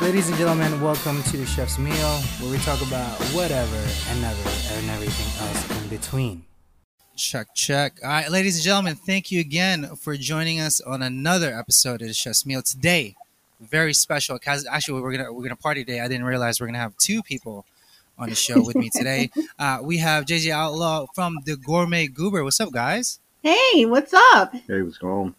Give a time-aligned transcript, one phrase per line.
[0.00, 1.94] Ladies and gentlemen, welcome to the Chef's Meal,
[2.40, 3.76] where we talk about whatever
[4.08, 6.42] and never and everything else in between.
[7.16, 7.98] Check, check.
[8.02, 12.08] All right, ladies and gentlemen, thank you again for joining us on another episode of
[12.08, 13.14] the Chef's Meal today.
[13.60, 16.00] Very special, because actually we're gonna we're gonna party today.
[16.00, 17.66] I didn't realize we're gonna have two people
[18.18, 19.30] on the show with me today.
[19.58, 22.42] Uh, we have JJ Outlaw from the Gourmet Goober.
[22.42, 23.20] What's up, guys?
[23.42, 24.54] Hey, what's up?
[24.66, 25.34] Hey, what's going on?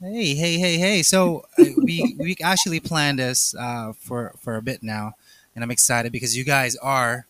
[0.00, 1.02] Hey, hey, hey, hey!
[1.02, 5.14] So uh, we we actually planned this uh, for for a bit now,
[5.54, 7.26] and I'm excited because you guys are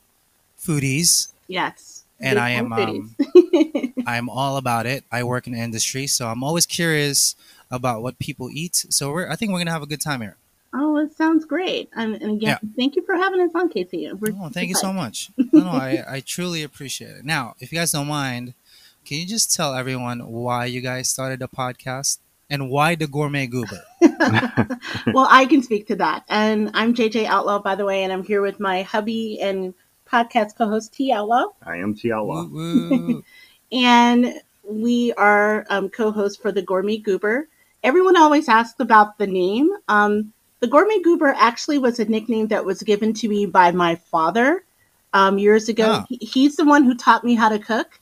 [0.59, 2.03] foodies, Yes.
[2.19, 3.15] and I am um,
[4.07, 5.05] I'm all about it.
[5.13, 7.37] I work in the industry, so I'm always curious
[7.71, 8.75] about what people eat.
[8.91, 10.37] So we're I think we're gonna have a good time here.
[10.75, 11.89] oh, it sounds great.
[11.95, 14.11] And, and again, thank you for having us on, Casey.
[14.13, 15.31] We're Oh, thank you so much.
[15.53, 17.25] No, no, I, I truly appreciate it.
[17.25, 18.55] Now, if you guys don't mind,
[19.07, 22.19] can you just tell everyone why you guys started a podcast
[22.51, 23.83] and why the Gourmet Goober?
[24.01, 26.25] well, I can speak to that.
[26.29, 29.75] And I'm JJ Outlaw, by the way, and I'm here with my hubby and
[30.11, 32.47] podcast co-host T Outlaw, I am T Outlaw.
[32.47, 33.25] Woo, woo.
[33.73, 37.49] and we are um, co-hosts for the Gourmet Goober.
[37.83, 39.71] Everyone always asks about the name.
[39.89, 43.97] Um, the Gourmet Goober actually was a nickname that was given to me by my
[43.97, 44.65] father
[45.13, 46.01] um, years ago.
[46.01, 46.05] Oh.
[46.09, 48.01] He, he's the one who taught me how to cook,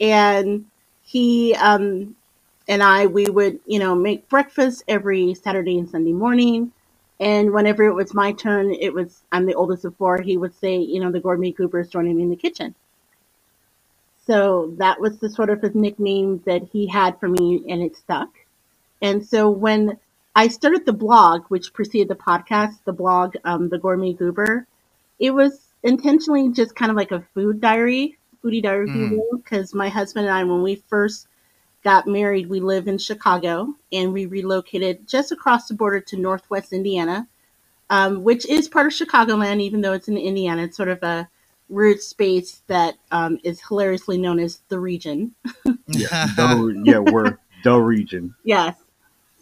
[0.00, 0.64] and
[1.02, 2.16] he um,
[2.68, 6.72] and I we would you know make breakfast every Saturday and Sunday morning.
[7.20, 10.20] And whenever it was my turn, it was I'm the oldest of four.
[10.20, 12.74] He would say, you know, the gourmet goober is joining me in the kitchen.
[14.26, 17.96] So that was the sort of his nickname that he had for me, and it
[17.96, 18.30] stuck.
[19.02, 19.98] And so when
[20.34, 24.66] I started the blog, which preceded the podcast, the blog, um, the Gourmet Goober,
[25.18, 29.36] it was intentionally just kind of like a food diary, foodie diary, you Mm.
[29.42, 31.28] because my husband and I, when we first
[31.84, 36.72] got married, we live in Chicago, and we relocated just across the border to Northwest
[36.72, 37.28] Indiana,
[37.90, 40.62] um, which is part of Chicagoland, even though it's in Indiana.
[40.62, 41.28] It's sort of a
[41.68, 45.34] weird space that um, is hilariously known as the region.
[45.86, 48.34] Yeah, the, yeah, we're the region.
[48.44, 48.76] Yes.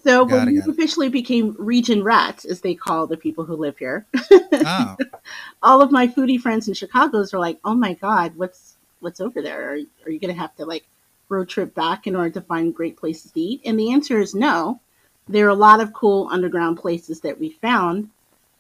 [0.03, 0.73] So Got it, when we got it.
[0.73, 4.97] officially became region rats, as they call the people who live here, oh,
[5.63, 9.41] all of my foodie friends in Chicago's are like, "Oh my God, what's what's over
[9.41, 9.71] there?
[9.71, 10.87] Are, are you going to have to like
[11.33, 14.35] road trip back in order to find great places to eat?" And the answer is
[14.35, 14.81] no.
[15.29, 18.11] There are a lot of cool underground places that we found,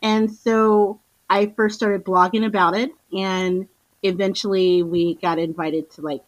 [0.02, 0.98] and so
[1.30, 3.68] I first started blogging about it, and
[4.02, 6.22] eventually we got invited to like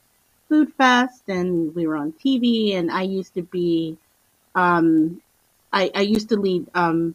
[0.48, 3.96] Food Fest, and we were on TV, and I used to be,
[4.54, 5.20] um,
[5.72, 7.14] I, I used to lead um,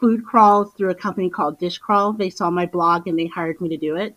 [0.00, 2.12] food crawls through a company called Dishcrawl.
[2.12, 4.14] They saw my blog and they hired me to do it.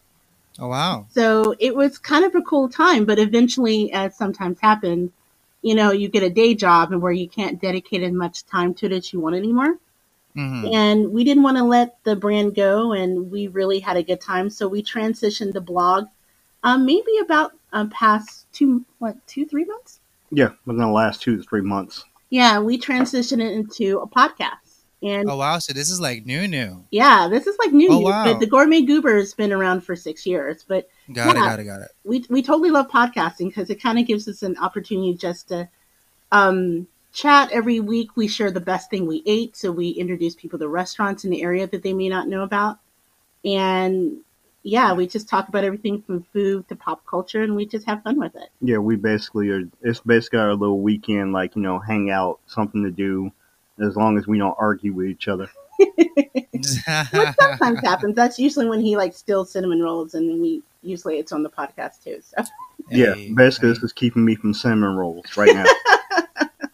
[0.59, 1.08] Oh wow.
[1.12, 5.12] So it was kind of a cool time, but eventually, as sometimes happens,
[5.62, 8.74] you know, you get a day job and where you can't dedicate as much time
[8.75, 9.78] to it as you want anymore.
[10.36, 14.03] hmm And we didn't want to let the brand go, and we really had a
[14.03, 14.50] good time.
[14.50, 16.08] So we transitioned the blog,
[16.64, 20.00] um, maybe about um, past two, what, two, three months?
[20.31, 22.06] Yeah, within the last two to three months.
[22.30, 24.69] Yeah, we transitioned it into a podcast.
[25.02, 25.60] And Oh wow.
[25.60, 26.84] So this is like new, new.
[26.92, 28.26] yeah, this is like new Oh, news, wow.
[28.26, 30.66] but the Gourmet Goober has been around for six years.
[30.68, 31.92] But Got it, got it, got it.
[32.04, 35.70] we we totally love podcasting because it kind of gives us an opportunity just to
[36.32, 38.16] um, chat every week.
[38.18, 41.42] We share the best thing we ate, so we introduce people to restaurants in the
[41.42, 42.78] area that they may not know about,
[43.46, 44.18] and
[44.64, 48.04] yeah, we just talk about everything from food to pop culture, and we just have
[48.04, 48.50] fun with it.
[48.62, 49.62] Yeah, we basically are.
[49.81, 53.31] It's basically our little weekend, like you know, hang out, something to do,
[53.81, 55.50] as long as we don't argue with each other.
[55.79, 56.66] Which
[57.40, 58.16] sometimes happens.
[58.16, 62.03] That's usually when he like steals cinnamon rolls, and we usually it's on the podcast
[62.03, 62.19] too.
[62.22, 62.44] So
[62.89, 63.73] yeah, Hey, basically, hey.
[63.75, 65.66] this is keeping me from cinnamon rolls right now.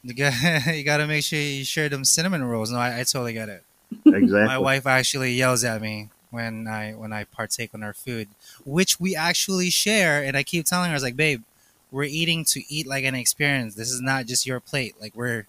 [0.08, 0.34] You got,
[0.76, 2.70] you got to make sure you share them cinnamon rolls.
[2.70, 3.64] No, I, I totally get it.
[4.06, 4.46] exactly.
[4.46, 8.28] My wife actually yells at me when I when I partake on our food,
[8.66, 10.24] which we actually share.
[10.24, 11.42] And I keep telling her, I was like, "Babe,
[11.92, 13.74] we're eating to eat like an experience.
[13.74, 14.94] This is not just your plate.
[15.02, 15.48] Like we're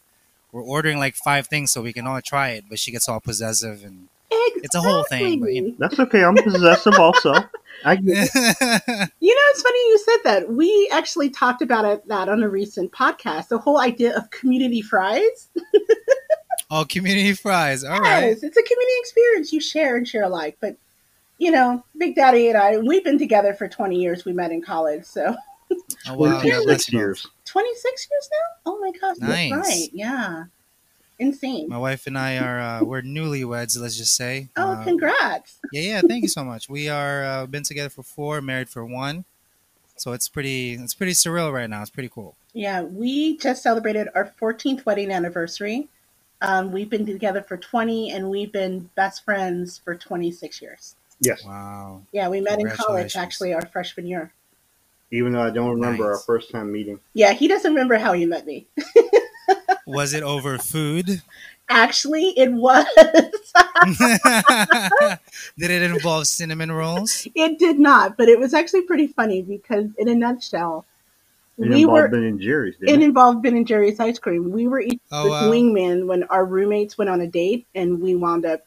[0.56, 3.20] we're ordering like five things so we can all try it." But she gets all
[3.20, 4.08] possessive, and
[4.56, 5.74] It's a whole thing, but, you know.
[5.78, 6.24] That's okay.
[6.24, 7.34] I'm possessive also.
[7.84, 9.10] I get it.
[9.20, 10.52] You know, it's funny you said that.
[10.52, 13.48] We actually talked about it that on a recent podcast.
[13.48, 15.48] The whole idea of community fries.
[16.70, 17.84] oh, community fries.
[17.84, 18.28] All right.
[18.28, 20.56] Yes, it's a community experience you share and share alike.
[20.60, 20.76] But
[21.38, 24.24] you know, Big Daddy and I, we've been together for twenty years.
[24.24, 25.36] We met in college, so
[26.08, 26.42] Oh, wow.
[26.42, 27.26] God bless Twenty-six you years.
[27.46, 28.72] Twenty six years now.
[28.72, 29.50] Oh my gosh, Nice.
[29.50, 29.88] that's right.
[29.92, 30.44] Yeah,
[31.18, 31.68] insane.
[31.68, 33.78] My wife and I are uh, we're newlyweds.
[33.80, 34.48] Let's just say.
[34.56, 35.58] Oh, Uh, congrats!
[35.72, 36.00] Yeah, yeah.
[36.06, 36.68] Thank you so much.
[36.68, 39.24] We are uh, been together for four, married for one.
[39.96, 41.80] So it's pretty it's pretty surreal right now.
[41.80, 42.36] It's pretty cool.
[42.52, 45.88] Yeah, we just celebrated our 14th wedding anniversary.
[46.42, 50.96] Um, we've been together for 20, and we've been best friends for 26 years.
[51.20, 51.42] Yes.
[51.44, 52.02] Wow.
[52.12, 54.32] Yeah, we met in college, actually, our freshman year.
[55.12, 56.98] Even though I don't remember our first time meeting.
[57.14, 58.66] Yeah, he doesn't remember how he met me.
[59.86, 61.22] Was it over food?
[61.68, 62.86] Actually, it was.
[65.58, 67.26] Did it involve cinnamon rolls?
[67.34, 70.84] it did not, but it was actually pretty funny because, in a nutshell,
[71.58, 72.08] It we involved were.
[72.08, 73.06] Ben and Jerry's, It didn't it?
[73.06, 74.52] involved Ben and Jerry's ice cream.
[74.52, 75.50] We were each Oh, the wow.
[75.50, 78.60] wingman when our roommates went on a date, and we wound up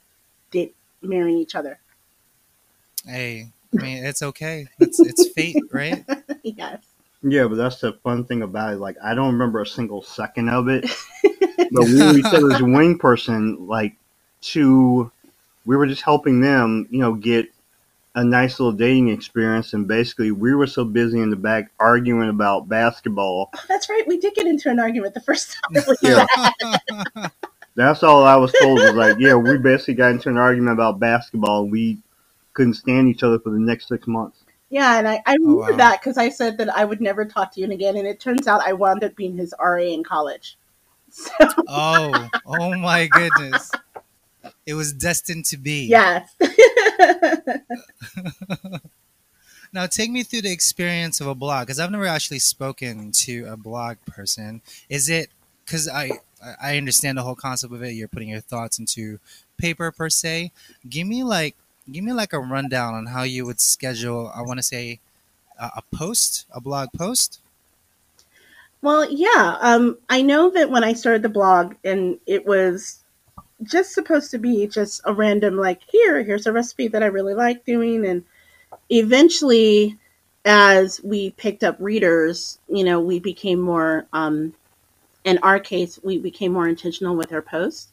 [0.52, 1.80] date marrying each other.
[3.06, 4.68] Hey, I mean, it's okay.
[4.80, 6.04] It's it's fate, right?
[6.44, 6.82] yes.
[7.22, 8.78] Yeah, but that's the fun thing about it.
[8.78, 10.86] Like, I don't remember a single second of it.
[11.72, 13.96] but we were each other's wing person, like,
[14.42, 15.12] to,
[15.66, 17.48] we were just helping them, you know, get
[18.16, 19.74] a nice little dating experience.
[19.74, 23.50] And basically, we were so busy in the back arguing about basketball.
[23.54, 24.08] Oh, that's right.
[24.08, 25.84] We did get into an argument the first time.
[25.88, 26.26] we Yeah.
[27.16, 27.32] met.
[27.76, 31.00] That's all I was told was like, yeah, we basically got into an argument about
[31.00, 31.66] basketball.
[31.68, 31.98] We
[32.60, 34.44] couldn't stand each other for the next six months.
[34.70, 35.78] Yeah, and I, I oh, remember wow.
[35.78, 38.50] that because I said that I would never talk to you again, and it turns
[38.50, 40.58] out I wound up being his RA in college.
[41.12, 41.32] So
[41.68, 43.72] oh, oh my goodness!
[44.68, 45.88] It was destined to be.
[45.88, 46.30] yes,
[49.74, 53.46] Now, take me through the experience of a blog because I've never actually spoken to
[53.46, 54.62] a blog person.
[54.88, 55.32] Is it
[55.66, 56.12] because I
[56.62, 57.94] I understand the whole concept of it?
[57.94, 59.20] You're putting your thoughts into
[59.58, 60.52] paper per se.
[60.88, 61.56] Give me like
[61.92, 64.32] give me like a rundown on how you would schedule.
[64.36, 65.00] I want to say
[65.60, 67.42] a, a post, a blog post.
[68.82, 69.58] well, yeah.
[69.60, 73.04] Um, I know that when I started the blog, and it was
[73.64, 77.34] just supposed to be just a random like here, here's a recipe that I really
[77.34, 78.24] like doing, and
[78.90, 79.98] eventually,
[80.46, 84.08] as we picked up readers, you know, we became more.
[84.14, 84.54] Um,
[85.26, 87.90] in our case, we became more intentional with our posts.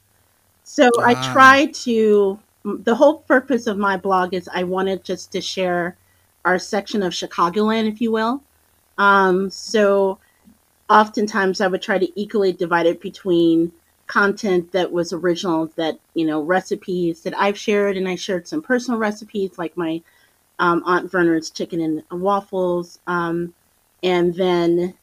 [0.65, 1.23] So I Ah.
[1.33, 2.39] try to.
[2.67, 5.97] The whole purpose of my blog is I wanted just to share
[6.45, 8.43] our section of Chicagoland, if you will.
[8.99, 10.19] Um, so
[10.91, 13.71] oftentimes I would try to equally divide it between
[14.09, 18.63] content that was original, that you know, recipes that I've shared, and I shared some
[18.63, 20.03] personal recipes like my
[20.59, 23.55] um, Aunt Verner's chicken and waffles, um,
[24.03, 24.95] and then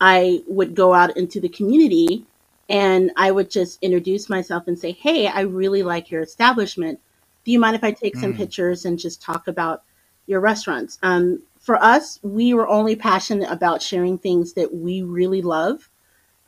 [0.00, 2.24] I would go out into the community
[2.70, 7.00] and I would just introduce myself and say, "Hey, I really like your establishment.
[7.44, 8.36] Do you mind if I take some Mm.
[8.36, 9.82] pictures and just talk about
[10.26, 15.42] your restaurants?" Um, for us, we were only passionate about sharing things that we really
[15.42, 15.88] love.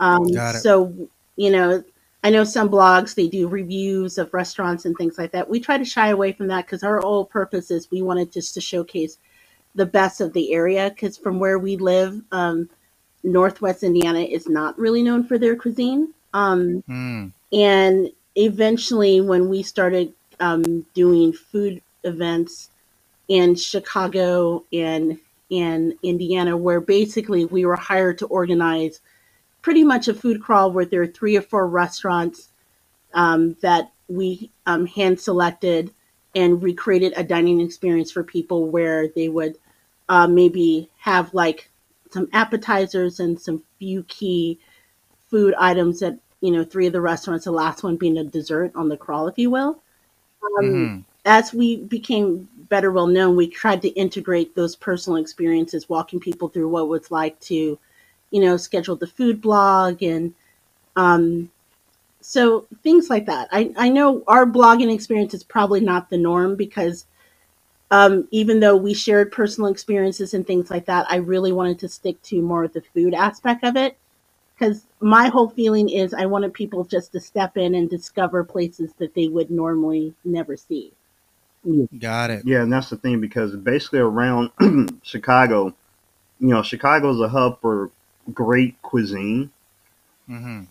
[0.00, 0.26] Um.
[0.60, 0.92] So,
[1.36, 1.82] you know,
[2.24, 5.48] I know some blogs they do reviews of restaurants and things like that.
[5.50, 8.54] We try to shy away from that because our whole purpose is we wanted just
[8.54, 9.18] to showcase
[9.74, 10.90] the best of the area.
[10.90, 12.68] Because from where we live, um,
[13.24, 16.14] Northwest Indiana is not really known for their cuisine.
[16.32, 17.26] Um, Hmm.
[17.52, 22.70] and eventually, when we started um, doing food events
[23.28, 25.18] in Chicago and
[25.50, 29.00] in Indiana, where basically we were hired to organize
[29.60, 32.48] pretty much a food crawl where there are three or four restaurants
[33.14, 35.92] um, that we um, hand selected
[36.34, 39.56] and recreated a dining experience for people where they would
[40.08, 41.70] uh, maybe have like
[42.10, 44.58] some appetizers and some few key
[45.30, 48.72] food items at you know three of the restaurants the last one being a dessert
[48.74, 49.81] on the crawl if you will
[50.44, 51.04] um, Mhm.
[51.24, 56.48] as we became better well known we tried to integrate those personal experiences walking people
[56.48, 57.78] through what it was like to
[58.30, 60.34] you know schedule the food blog and
[60.96, 61.50] um,
[62.20, 66.56] so things like that I, I know our blogging experience is probably not the norm
[66.56, 67.06] because
[67.90, 71.88] um, even though we shared personal experiences and things like that i really wanted to
[71.88, 73.98] stick to more of the food aspect of it
[74.62, 78.92] because my whole feeling is I wanted people just to step in and discover places
[78.98, 80.92] that they would normally never see.
[81.98, 82.44] Got it.
[82.44, 84.50] Yeah, and that's the thing because basically around
[85.02, 85.74] Chicago,
[86.38, 87.90] you know, Chicago is a hub for
[88.32, 89.50] great cuisine.
[90.28, 90.62] hmm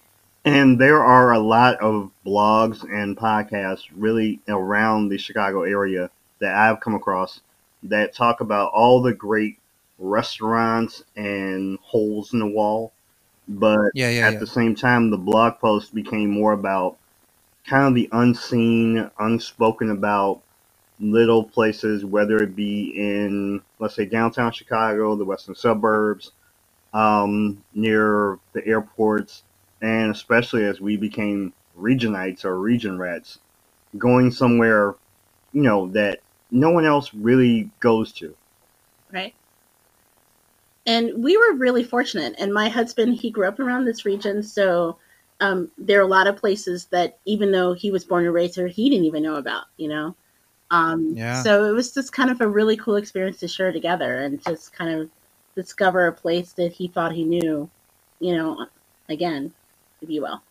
[0.46, 6.56] And there are a lot of blogs and podcasts really around the Chicago area that
[6.56, 7.42] I've come across
[7.84, 9.60] that talk about all the great
[10.00, 12.94] restaurants and holes in the wall.
[13.60, 14.39] But Yeah, yeah, at yeah.
[14.39, 16.98] the same time, the blog post became more about
[17.67, 20.41] kind of the unseen, unspoken about
[21.00, 26.31] little places, whether it be in, let's say, downtown Chicago, the western suburbs,
[26.93, 29.43] um, near the airports,
[29.81, 33.39] and especially as we became regionites or region rats,
[33.98, 34.96] going somewhere,
[35.53, 38.36] you know, that no one else really goes to.
[39.12, 39.36] Right.
[40.86, 42.36] And we were really fortunate.
[42.40, 44.42] And my husband, he grew up around this region.
[44.42, 44.98] So
[45.40, 48.56] um, there are a lot of places that even though he was born and raised
[48.56, 49.66] here, he didn't even know about.
[49.78, 50.16] You know,
[50.72, 51.44] um, Yeah.
[51.44, 54.74] So it was just kind of a really cool experience to share together and just
[54.74, 55.10] kind of
[55.56, 57.70] discover a place that he thought he knew.
[58.20, 58.68] You know,
[59.10, 59.54] again,
[60.02, 60.42] if you will.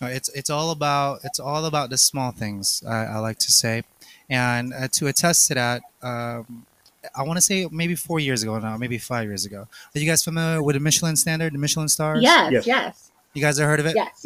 [0.00, 2.82] It's it's all about it's all about the small things.
[2.86, 3.82] I, I like to say,
[4.30, 6.66] and uh, to attest to that, um,
[7.14, 9.68] I want to say maybe four years ago now, maybe five years ago.
[9.94, 12.22] Are you guys familiar with the Michelin standard, the Michelin stars?
[12.22, 12.66] Yes, Yes.
[12.66, 13.94] yes, You guys have heard of it?
[13.96, 14.24] yes.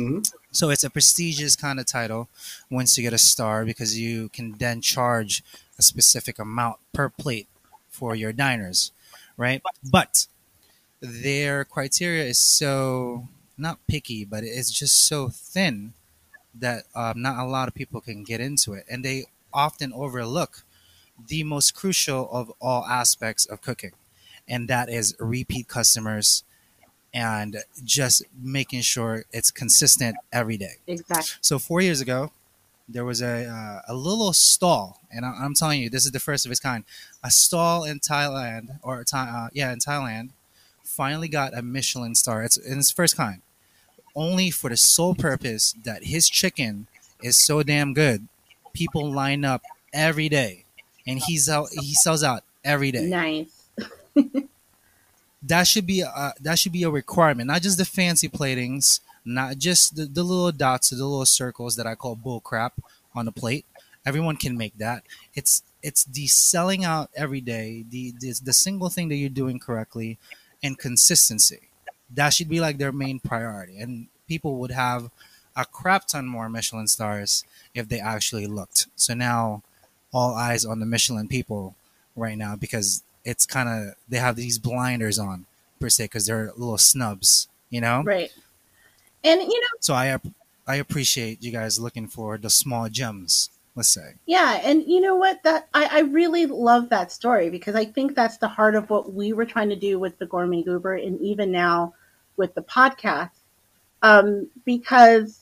[0.52, 2.28] So it's a prestigious kind of title
[2.70, 5.42] once you get a star because you can then charge
[5.78, 7.46] a specific amount per plate
[7.90, 8.90] for your diners,
[9.36, 9.62] right?
[9.84, 10.26] But
[11.00, 15.92] their criteria is so not picky, but it's just so thin
[16.54, 20.64] that um, not a lot of people can get into it, and they often overlook
[21.28, 23.92] the most crucial of all aspects of cooking,
[24.48, 26.44] and that is repeat customers
[27.14, 30.76] and just making sure it's consistent every day.
[30.86, 31.38] Exactly.
[31.40, 32.32] So four years ago,
[32.88, 36.20] there was a uh, a little stall, and I, I'm telling you, this is the
[36.20, 36.84] first of its kind.
[37.22, 40.30] A stall in Thailand, or uh, yeah, in Thailand,
[40.82, 42.42] finally got a Michelin star.
[42.42, 43.42] It's in its first kind,
[44.14, 46.86] only for the sole purpose that his chicken
[47.22, 48.28] is so damn good.
[48.72, 49.62] People line up
[49.92, 50.61] every day,
[51.06, 51.68] and he's out.
[51.72, 53.06] He sells out every day.
[53.06, 53.68] Nice.
[55.42, 57.48] that should be a, that should be a requirement.
[57.48, 61.76] Not just the fancy platings not just the, the little dots or the little circles
[61.76, 62.80] that i call bull crap
[63.14, 63.66] on the plate.
[64.04, 65.04] Everyone can make that.
[65.34, 69.58] It's it's the selling out every day the the, the single thing that you're doing
[69.58, 70.18] correctly
[70.62, 71.68] and consistency.
[72.10, 73.78] That should be like their main priority.
[73.78, 75.10] And people would have
[75.54, 77.44] a crap ton more michelin stars
[77.74, 78.86] if they actually looked.
[78.96, 79.62] So now
[80.12, 81.74] all eyes on the michelin people
[82.16, 85.46] right now because it's kind of they have these blinders on
[85.80, 88.02] per se because they're little snubs, you know.
[88.04, 88.32] Right.
[89.24, 90.18] And you know, So I
[90.66, 93.50] I appreciate you guys looking for the small gems.
[93.74, 94.16] Let's say.
[94.26, 95.42] yeah, and you know what?
[95.44, 99.14] That I, I really love that story because I think that's the heart of what
[99.14, 101.94] we were trying to do with the Gourmet Goober, and even now
[102.36, 103.30] with the podcast,
[104.02, 105.41] um, because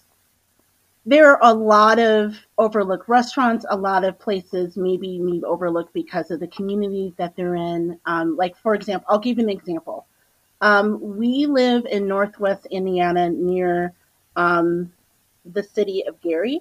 [1.07, 6.31] there are a lot of overlooked restaurants, a lot of places maybe need overlooked because
[6.31, 7.99] of the communities that they're in.
[8.07, 10.07] Um, like for example, I'll give you an example.
[10.61, 13.93] Um, we live in Northwest Indiana near
[14.37, 14.93] um,
[15.45, 16.61] the city of Gary,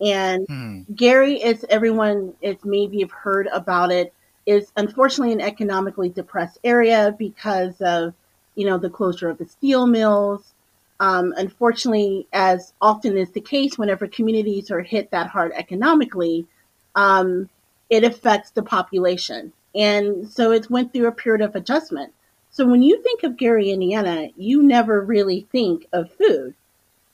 [0.00, 0.82] and Hmm.
[0.94, 4.12] Gary is everyone is maybe have heard about it
[4.46, 8.14] is unfortunately an economically depressed area because of
[8.54, 10.54] you know the closure of the steel mills.
[11.00, 16.46] Um, unfortunately, as often is the case, whenever communities are hit that hard economically,
[16.94, 17.48] um,
[17.90, 22.12] it affects the population, and so it went through a period of adjustment.
[22.50, 26.54] So when you think of Gary, Indiana, you never really think of food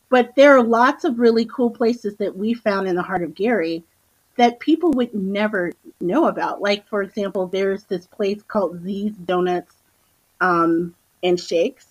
[0.08, 3.34] but there are lots of really cool places that we found in the heart of
[3.34, 3.84] Gary
[4.36, 6.60] that people would never know about.
[6.60, 9.74] Like, for example, there's this place called Z's Donuts
[10.40, 11.86] um, and Shakes,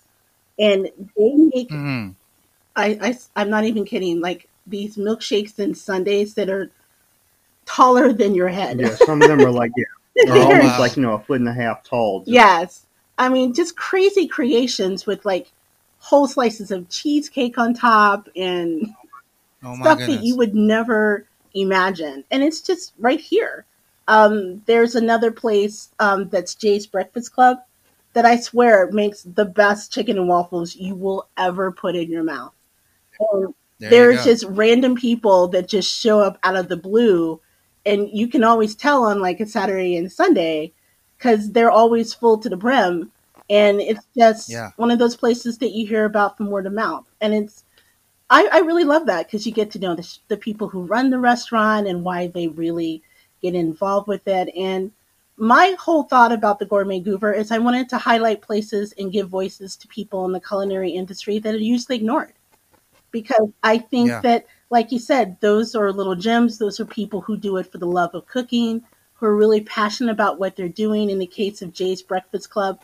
[0.59, 2.09] and they make, Hmm.
[2.75, 6.71] I, I, am not even kidding, like these milkshakes and sundaes that are
[7.65, 8.79] taller than your head.
[8.79, 10.79] Yeah, some of them are like yeah, they're almost wow.
[10.79, 12.19] like you know a foot and a half tall.
[12.21, 12.85] Just- Yes.
[13.17, 15.51] I mean, just crazy creations with like
[15.99, 18.93] whole slices of cheesecake on top and
[19.63, 20.17] Oh stuff goodness.
[20.17, 22.23] that you would never imagine.
[22.31, 23.65] And it's just right here.
[24.07, 27.59] Um, there's another place um, that's Jay's Breakfast Club
[28.13, 32.23] that I swear makes the best chicken and waffles you will ever put in your
[32.23, 32.53] mouth.
[33.19, 37.41] And There there's just random people that just show up out of the blue,
[37.85, 40.73] and you can always tell on like a Saturday and Sunday
[41.17, 43.11] because they're always full to the brim.
[43.49, 44.71] And it's just Yeah.
[44.77, 47.07] one of those places that you hear about from word of mouth.
[47.21, 47.63] And it's
[48.29, 51.09] I, I really love that because you get to know the, the people who run
[51.09, 53.03] the restaurant and why they really
[53.41, 54.49] get involved with it.
[54.55, 54.91] And
[55.37, 59.29] my whole thought about the Gourmet Goober is I wanted to highlight places and give
[59.29, 62.33] voices to people in the culinary industry that are usually ignored.
[63.11, 64.21] Because I think Yeah.
[64.21, 66.57] that, like you said, those are little gems.
[66.57, 68.83] Those are people who do it for the love of cooking,
[69.15, 71.09] who are really passionate about what they're doing.
[71.09, 72.79] In the case of Jay's Breakfast Club,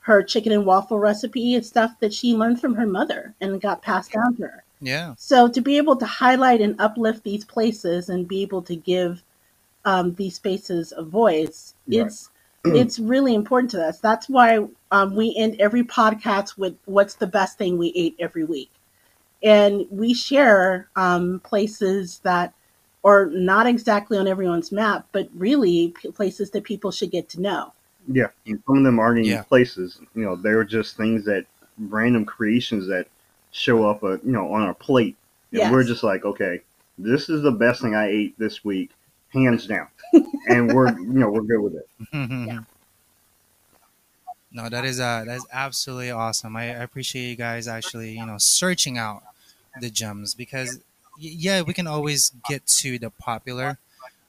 [0.00, 3.82] her chicken and waffle recipe is stuff that she learned from her mother and got
[3.82, 4.64] passed down to her.
[4.80, 5.14] yeah.
[5.18, 9.22] So to be able to highlight and uplift these places and be able to give
[9.84, 12.12] um, these spaces of voice, Right.
[12.12, 12.30] it's
[12.72, 14.00] it's really important to us.
[14.00, 18.44] That's why um, we end every podcast with "What's the best thing we ate every
[18.44, 18.72] week,"
[19.42, 22.54] and we share um, places that
[23.04, 27.72] are not exactly on everyone's map, but really places that people should get to know.
[28.08, 29.40] Yeah, and some of them aren't even Yeah.
[29.40, 30.00] places.
[30.14, 31.46] You know, they're just things that
[31.78, 33.08] random creations that
[33.52, 35.16] show up, uh, you know, on our plate,
[35.54, 35.70] and Yes.
[35.70, 36.62] we're just like, okay,
[36.98, 38.90] this is the best thing I ate this week,
[39.32, 39.88] hands down,
[40.48, 41.88] and we're you know we're good with it.
[42.12, 42.60] Yeah.
[44.50, 46.56] No, that is uh that is absolutely awesome.
[46.56, 49.22] I, I appreciate you guys actually, you know, searching out
[49.80, 50.80] the gems because
[51.18, 53.78] yeah, we can always get to the popular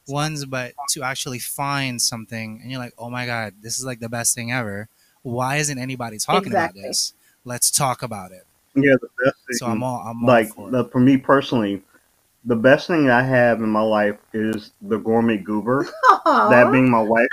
[0.06, 4.00] ones, but to actually find something and you're like, "Oh my god, this is like
[4.00, 4.88] the best thing ever.
[5.22, 6.80] Why isn't anybody talking Exactly.
[6.82, 7.14] about this?
[7.44, 10.70] Let's talk about it." Yeah, the best thing, So I'm all I'm like all for
[10.70, 11.82] the, for me personally,
[12.44, 15.86] the best thing I have in my life is the gourmet goober.
[16.24, 17.28] That being my wife.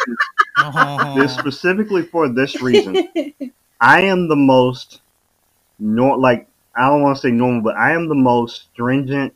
[1.15, 2.95] This specifically for this reason.
[3.81, 5.01] I am the most
[5.79, 9.33] nor like I don't want to say normal, but I am the most stringent,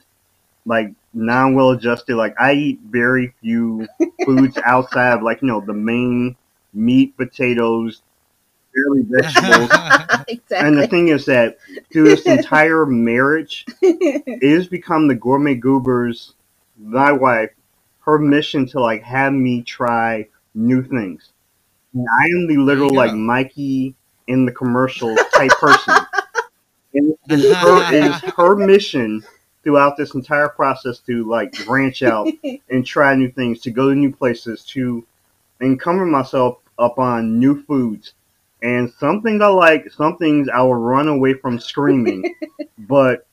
[0.66, 2.16] like non well adjusted.
[2.16, 3.88] Like I eat very few
[4.26, 6.36] foods outside of like you know the main
[6.74, 8.02] meat, potatoes,
[8.74, 9.70] barely vegetables.
[10.52, 11.58] and the thing is that
[11.92, 16.34] through this entire marriage, it has become the gourmet goobers,
[16.78, 17.52] my wife,
[18.02, 21.32] her mission to like have me try new things.
[21.94, 23.14] And I am the literal There like.
[23.14, 23.96] Mikey
[24.28, 25.96] in the commercials type person.
[26.94, 29.24] And it's her, it is her mission
[29.64, 32.28] throughout this entire process to like branch out
[32.70, 35.06] and try new things, to go to new places, to
[35.62, 38.14] encumber myself upon new foods.
[38.62, 42.36] And some things I like, some things I will run away from screaming.
[42.78, 43.26] but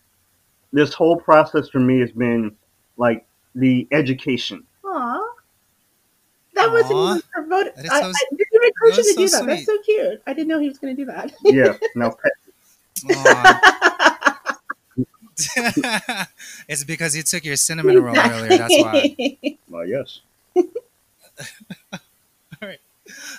[0.73, 2.57] this whole process for me has been
[2.97, 4.65] like the education.
[4.85, 5.35] Aw.
[6.55, 7.11] That wasn't Aw.
[7.11, 7.73] even promoted.
[7.77, 9.47] That is I, so- I didn't even encourage that you is to do so that.
[9.47, 10.23] That's so cute.
[10.27, 11.33] I didn't know he was going to do that.
[11.45, 11.77] Yeah.
[11.95, 12.17] Now,
[13.11, 13.79] Aw.
[16.69, 18.59] it's because you took your cinnamon roll earlier.
[18.59, 19.37] That's why.
[19.69, 20.21] well, yes.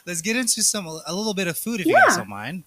[0.05, 2.63] Let's get into some a little bit of food if you guys don't mind.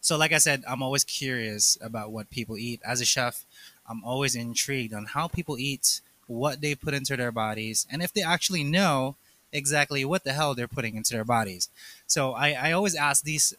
[0.00, 2.80] So, like I said, I'm always curious about what people eat.
[2.84, 3.44] As a chef,
[3.88, 8.12] I'm always intrigued on how people eat, what they put into their bodies, and if
[8.12, 9.16] they actually know
[9.52, 11.68] exactly what the hell they're putting into their bodies.
[12.06, 13.54] So, I, I always ask these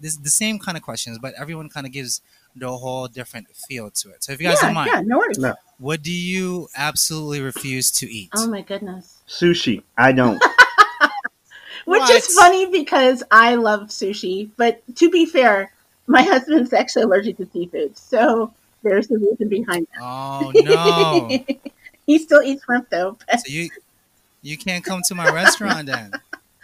[0.00, 2.20] this, the same kind of questions, but everyone kind of gives
[2.54, 4.24] the whole different feel to it.
[4.24, 5.38] So, if you guys yeah, don't mind, yeah, no worries.
[5.38, 5.54] No.
[5.78, 8.30] what do you absolutely refuse to eat?
[8.34, 9.18] Oh my goodness.
[9.28, 9.82] Sushi.
[9.96, 10.42] I don't.
[11.86, 12.10] Which What?
[12.10, 15.72] is funny because I love sushi, but to be fair,
[16.08, 20.02] my husband's actually allergic to seafood, so there's the reason behind that.
[20.02, 21.44] Oh no!
[22.06, 23.70] he still eats shrimp though, but, so you
[24.42, 26.10] you can't come to my restaurant then.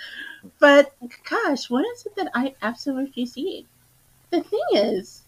[0.58, 0.92] but
[1.30, 3.66] gosh, what is it that I absolutely refuse to eat?
[4.30, 5.22] The thing is,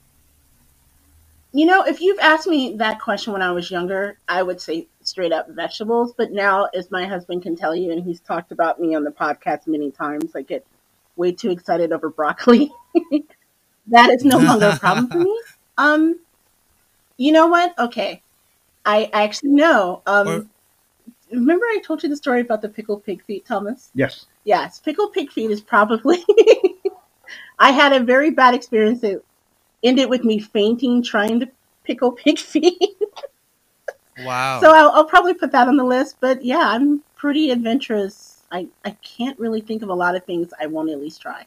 [1.53, 4.89] you know, if you've asked me that question when I was younger, I would say
[5.07, 6.15] straight up vegetables.
[6.17, 9.11] But now, as my husband can tell you, and he's talked about me on the
[9.11, 10.67] podcast many times, I get
[11.17, 12.73] way too excited over broccoli.
[13.89, 15.41] that is no longer a problem for me.
[15.77, 16.21] Um,
[17.17, 17.77] you know what?
[17.77, 18.23] Okay,
[18.85, 20.03] I actually know.
[20.07, 20.47] Um, Or-
[21.33, 23.91] remember I told you the story about the pickled pig feet, Thomas?
[23.93, 24.27] Yes.
[24.45, 26.25] Yes, pickled pig feet is probably.
[27.59, 29.21] I had a very bad experience that
[29.83, 31.49] ended with me fainting trying to
[31.83, 32.79] pickle pig feet.
[34.21, 34.61] Wow.
[34.61, 36.17] So I'll, I'll probably put that on the list.
[36.21, 38.43] But yeah, I'm pretty adventurous.
[38.53, 41.47] I, I can't really think of a lot of things I won't at least try.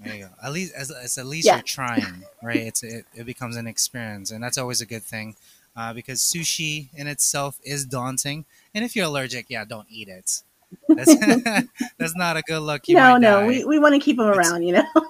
[0.00, 0.30] There you go.
[0.42, 1.54] At least, as, as at least Yeah.
[1.56, 2.56] you're trying, right?
[2.56, 5.36] It's it, it becomes an experience, and that's always a good thing,
[5.76, 8.44] uh, because sushi in itself is daunting.
[8.74, 10.42] And if you're allergic, yeah, don't eat it.
[10.88, 11.14] That's
[11.98, 12.88] that's not a good look.
[12.88, 13.46] You no, no, die.
[13.46, 14.86] we, we want to keep them It's- around, you know?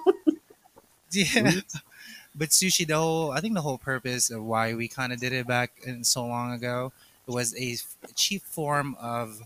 [1.11, 1.61] Yeah.
[2.35, 5.33] But sushi, the whole I think the whole purpose of why we kind of did
[5.33, 6.91] it back in so long ago
[7.27, 7.77] was a
[8.15, 9.41] cheap form of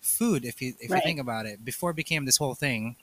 [0.00, 0.44] food.
[0.44, 0.98] If you if Right.
[0.98, 2.96] you think about it, before it became this whole thing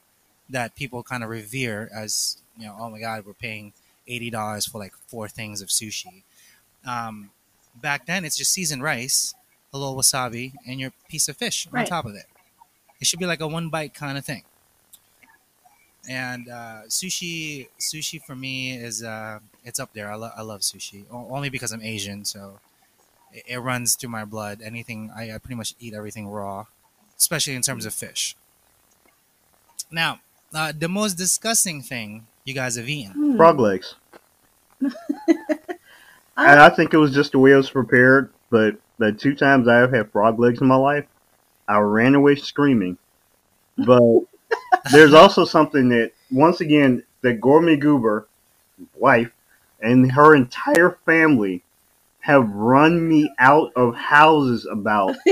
[0.49, 3.73] that people kind of revere as you know, oh my god, we're paying
[4.07, 6.23] eighty dollars for like four things of sushi.
[6.85, 7.31] Um,
[7.75, 9.35] back then, it's just seasoned rice,
[9.73, 12.25] a little wasabi, and your piece of fish on top of it.
[13.01, 14.43] It should be like a one bite kind of thing.
[16.09, 20.11] And uh, sushi, sushi for me is uh, it's up there.
[20.11, 22.59] I, lo- I love sushi O- only because I'm Asian, so
[23.33, 24.61] it, it runs through my blood.
[24.63, 26.65] Anything I, I pretty much eat everything raw,
[27.17, 28.35] especially in terms of fish.
[29.91, 30.19] Now,
[30.53, 33.11] uh, the most disgusting thing you guys have eaten.
[33.13, 33.37] Hmm.
[33.37, 33.95] Frog legs.
[36.37, 38.31] And I think it was just the way it was prepared.
[38.49, 41.05] But the two times I have had frog legs in my life,
[41.67, 42.97] I ran away screaming.
[43.77, 44.01] But
[44.91, 48.27] there's also something that, once again, the gourmet goober
[48.95, 49.31] wife
[49.81, 51.63] and her entire family
[52.21, 55.15] have run me out of houses about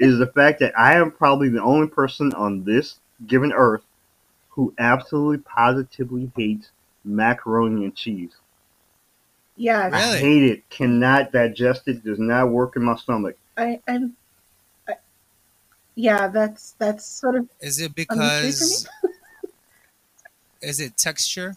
[0.00, 3.82] is the fact that I am probably the only person on this given earth
[4.50, 6.70] who absolutely positively hates
[7.04, 8.32] macaroni and cheese.
[9.56, 10.20] Yeah, I Really?
[10.20, 10.70] hate it.
[10.70, 12.04] Cannot digest it.
[12.04, 13.36] Does not work in my stomach.
[13.56, 14.16] I, I'm.
[15.98, 18.20] I, yeah, that's that's sort of Is it mystery for me.
[18.20, 18.88] because?
[20.62, 21.56] is it texture?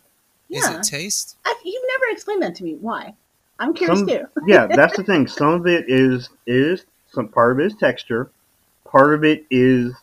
[0.50, 0.78] Is yeah.
[0.78, 1.38] it taste?
[1.46, 2.76] I, you've never explained that to me.
[2.76, 3.14] Why?
[3.60, 4.26] I'm curious Some- too.
[4.48, 5.28] yeah, that's the thing.
[5.28, 8.32] Some of it is is some part of it is texture.
[8.86, 9.94] Part of it is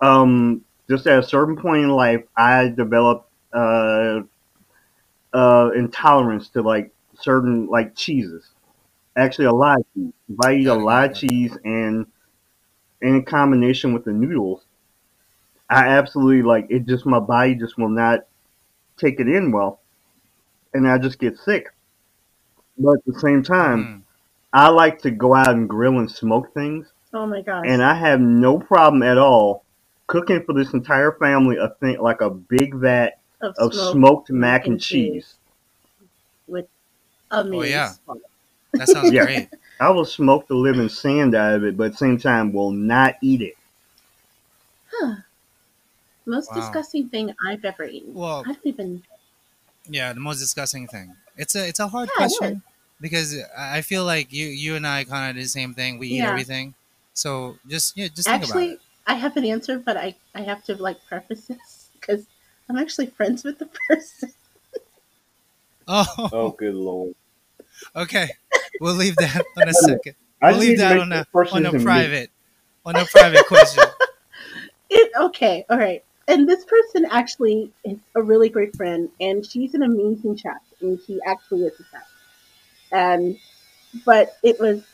[0.00, 4.20] um just at a certain point in life I developed uh
[5.32, 8.48] uh intolerance to like certain like cheeses.
[9.16, 10.12] Actually a lot of cheese.
[10.28, 12.06] If I eat a Gotta lot of cheese and
[13.02, 14.62] in combination with the noodles,
[15.68, 18.20] I absolutely like it just my body just will not
[18.96, 19.80] take it in well.
[20.74, 21.68] And I just get sick.
[22.78, 24.02] But at the same time, Mm.
[24.52, 27.64] I like to go out and grill and smoke things, Oh my gosh.
[27.66, 29.64] and I have no problem at all
[30.06, 34.64] cooking for this entire family a thing like a big vat of smoke smoked mac
[34.66, 35.12] and and cheese.
[35.12, 35.34] cheese.
[36.46, 36.66] with
[37.30, 37.58] amazing.
[37.58, 37.92] Oh, yeah.
[38.74, 39.24] That sounds Yeah.
[39.24, 39.48] great.
[39.80, 42.72] I will smoke the living sand out of it, but at the same time will
[42.72, 43.54] not eat it.
[44.90, 45.22] Huh.
[46.26, 46.52] Most Wow.
[46.52, 48.18] disgusting thing I've ever eaten.
[48.18, 49.04] Well, I don't even.
[49.88, 51.16] yeah, the most disgusting thing.
[51.36, 52.62] It's a it's a hard Yeah, question
[53.00, 55.98] because I I feel like you you and I kind of do the same thing.
[55.98, 56.24] We eat Yeah.
[56.24, 56.74] everything.
[57.14, 58.80] So just yeah, just think about Actually, it.
[59.06, 62.26] I have an answer, but I I have to like preface this because
[62.68, 64.32] I'm actually friends with the person.
[65.88, 67.14] Oh, oh, good lord!
[67.94, 68.28] Okay.
[68.80, 70.14] We'll leave that on a second.
[70.42, 72.30] I We'll leave that on the a on a private
[72.84, 73.84] on a private question.
[74.88, 76.04] It, okay, all right.
[76.28, 81.00] And this person actually is a really great friend, and she's an amazing chef, and
[81.04, 82.08] she actually is a chef.
[82.92, 83.36] And
[84.04, 84.84] but it was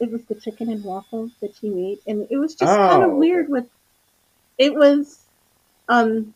[0.00, 3.10] it was the chicken and waffles that she made, and it was just kind Oh,
[3.10, 3.50] of weird.
[3.50, 3.66] With
[4.56, 5.20] it was,
[5.88, 6.34] um,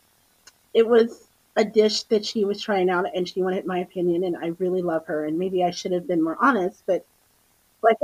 [0.75, 1.26] it was
[1.57, 4.83] a dish that she was trying out, and she wanted my opinion, and I really
[4.83, 7.07] love her, and maybe I should have been more honest, but
[7.83, 7.99] like.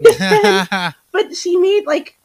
[1.12, 2.18] but she made like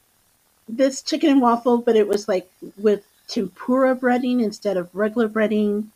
[0.67, 5.87] this chicken and waffle, but it was like with tempura breading instead of regular breading.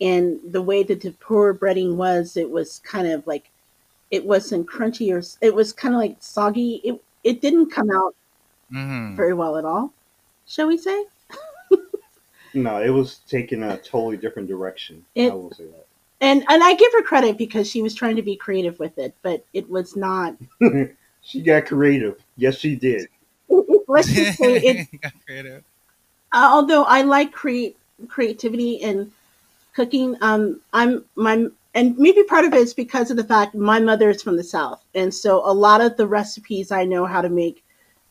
[0.00, 3.50] And the way the tempura breading was, it was kind of like
[4.10, 6.80] it wasn't crunchy or it was kind of like soggy.
[6.84, 8.14] It it didn't come out
[8.70, 9.92] hmm very well at all,
[10.46, 11.06] shall we say?
[12.56, 15.04] No, it was taking a totally different direction.
[15.14, 15.86] It- I will say that.
[16.22, 19.14] And and I give her credit because she was trying to be creative with it,
[19.22, 20.34] but it was not.
[21.22, 22.18] she got creative.
[22.38, 23.08] Yes, she did.
[23.88, 25.62] Let's just say it Got creative.
[26.32, 27.76] Uh, although I like create
[28.08, 29.12] creativity and
[29.74, 33.78] cooking, um, I'm my and maybe part of it is because of the fact my
[33.78, 37.20] mother is from the south, and so a lot of the recipes I know how
[37.20, 37.62] to make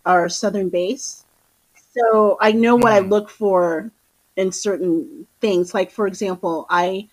[0.05, 1.25] are southern based.
[1.97, 3.10] So I know what I Mhm.
[3.10, 3.89] look for
[4.35, 5.73] in certain things.
[5.73, 7.07] Like for example, I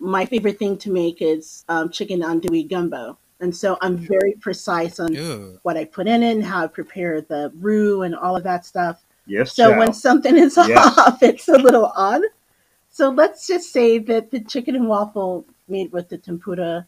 [0.00, 5.00] my favorite thing to make is um, chicken andouille gumbo, and so I'm very precise
[5.00, 5.58] on Ooh.
[5.62, 8.64] what I put in it, and how I prepare the roux, and all of that
[8.64, 9.04] stuff.
[9.26, 9.78] Yes, So child.
[9.78, 10.98] when something is Yes.
[10.98, 12.22] off, it's a little odd.
[12.90, 16.86] So let's just say that the chicken and waffle made with the tempura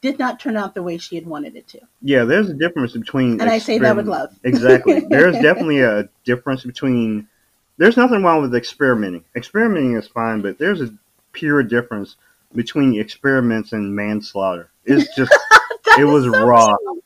[0.00, 1.80] did not turn out the way she had wanted it to.
[2.02, 3.40] Yeah, there's a difference between.
[3.40, 4.34] And I say that with love.
[4.44, 5.00] Exactly.
[5.08, 7.28] There's definitely a difference between.
[7.78, 9.24] There's nothing wrong with experimenting.
[9.34, 10.92] Experimenting is fine, but there's a
[11.32, 12.16] pure difference
[12.54, 14.70] between experiments and manslaughter.
[14.84, 15.32] It's just.
[15.98, 16.66] it was so raw.
[16.76, 17.02] true.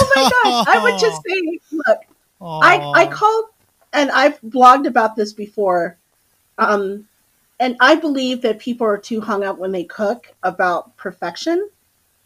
[0.00, 0.66] Oh my gosh!
[0.68, 1.98] I would just say, look,
[2.40, 3.46] I I called
[3.92, 5.96] and I've blogged about this before,
[6.58, 7.06] um,
[7.60, 11.68] and I believe that people are too hung up when they cook about perfection,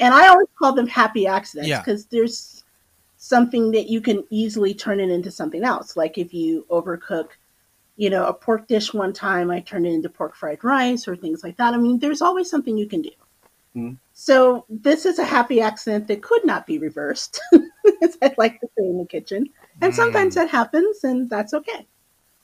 [0.00, 1.80] and I always call them happy accidents Yeah.
[1.80, 2.38] because there's
[3.22, 5.96] something that you can easily turn it into something else.
[5.96, 7.28] Like if you overcook,
[7.96, 11.14] you know, a pork dish one time, I turn it into pork fried rice or
[11.14, 11.72] things like that.
[11.72, 13.10] I mean, there's always something you can do.
[13.74, 13.92] Hmm.
[14.12, 17.40] So this is a happy accident that could not be reversed,
[18.02, 19.48] as I'd like to say in the kitchen.
[19.80, 21.86] And sometimes Mm, that happens, and that's okay.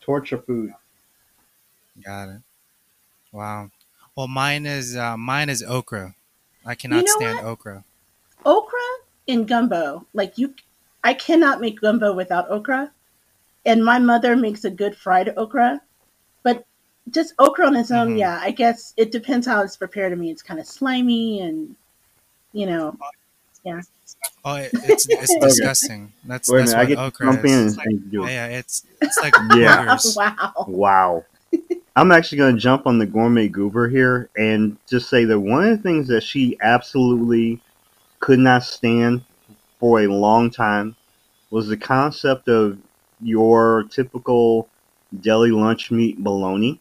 [0.01, 0.73] torture food.
[2.05, 2.43] got it.
[3.33, 3.71] Wow.
[4.17, 6.15] Well, mine is uh, mine is okra.
[6.65, 7.45] I cannot know stand what?
[7.45, 7.85] okra.
[8.45, 8.79] Okra
[9.27, 10.55] in gumbo, like you,
[11.05, 12.91] I cannot make gumbo without okra.
[13.65, 15.81] And my mother makes a good fried okra,
[16.43, 16.65] but
[17.11, 18.19] just okra on its own, Mhm.
[18.19, 20.13] yeah, I guess it depends how it's prepared.
[20.13, 21.77] I mean, it's kind of slimy, and
[22.53, 22.97] you know,
[23.65, 23.81] yeah.
[24.45, 25.41] Oh, it, it's it's Okay.
[25.43, 26.13] disgusting.
[26.25, 27.79] That's Wait that's minute, I what get okra in is.
[27.79, 29.85] and, and Yeah, it's it's like Yeah.
[29.85, 30.17] boogers.
[30.17, 30.55] wow.
[30.67, 31.25] Wow.
[31.97, 35.65] I'm actually going to jump on the gourmet goober here and just say that one
[35.65, 37.61] of the things that she absolutely
[38.21, 39.23] could not stand
[39.79, 40.97] for a long time
[41.51, 42.79] was the concept of
[43.21, 44.69] your typical
[45.21, 46.81] deli lunch meat bologna.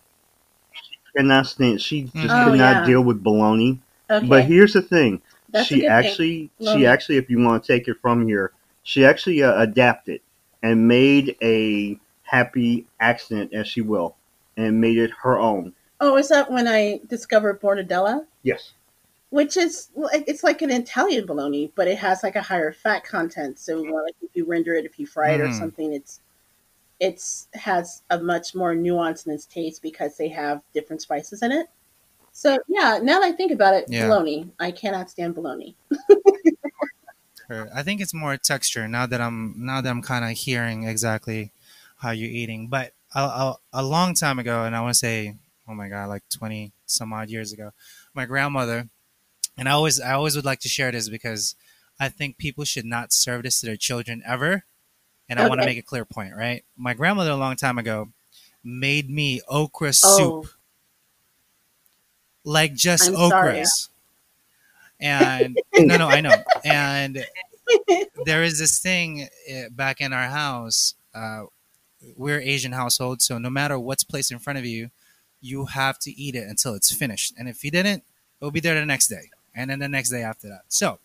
[0.74, 1.82] She cannot stand.
[1.82, 2.86] She just Oh, could not yeah.
[2.86, 3.80] deal with bologna.
[4.10, 4.28] Okay.
[4.28, 7.98] But here's the thing: That's she actually, she actually, if you want to take it
[8.02, 8.52] from here,
[8.84, 10.22] she actually uh, adapted
[10.64, 14.16] and made a happy accident, as she will,
[14.58, 15.74] and made it her own.
[16.00, 18.26] Oh, is that when I discovered Mortadella?
[18.44, 18.74] Yes.
[19.30, 23.04] Which is like it's like an Italian bologna, but it has like a higher fat
[23.04, 23.60] content.
[23.60, 25.60] So like if you render it, if you fry it or Mm.
[25.60, 26.22] something, it's
[27.00, 31.52] it's has a much more nuance in its taste because they have different spices in
[31.52, 31.68] it.
[32.32, 34.06] So yeah, now that I think about it, Yeah.
[34.08, 34.50] bologna.
[34.60, 35.76] I cannot stand bologna.
[37.50, 41.52] I think it's more texture now that I'm now that I'm kind of hearing exactly
[41.98, 42.68] how you're eating.
[42.68, 45.36] But a, a, a long time ago, and I want to say,
[45.68, 47.72] oh my god, like twenty some odd years ago,
[48.14, 48.90] my grandmother,
[49.58, 51.56] and I always I always would like to share this because
[52.00, 54.64] I think people should not serve this to their children ever,
[55.30, 56.36] and I want to make a clear point.
[56.36, 58.10] Right, my grandmother a long time ago
[58.64, 60.52] made me okra Oh, soup,
[62.44, 63.60] like just I'm sorry.
[63.60, 63.90] okras.
[65.00, 66.44] And no, no, I know.
[66.66, 67.26] And
[68.26, 70.96] there is this thing uh, back in our house.
[71.14, 71.44] Uh,
[72.16, 74.90] we're Asian household, so no matter what's placed in front of you,
[75.42, 77.34] you have to eat it until it's finished.
[77.38, 78.04] And if you didn't,
[78.42, 80.62] it'll be there the next day, and then the next day after that.
[80.70, 81.00] So,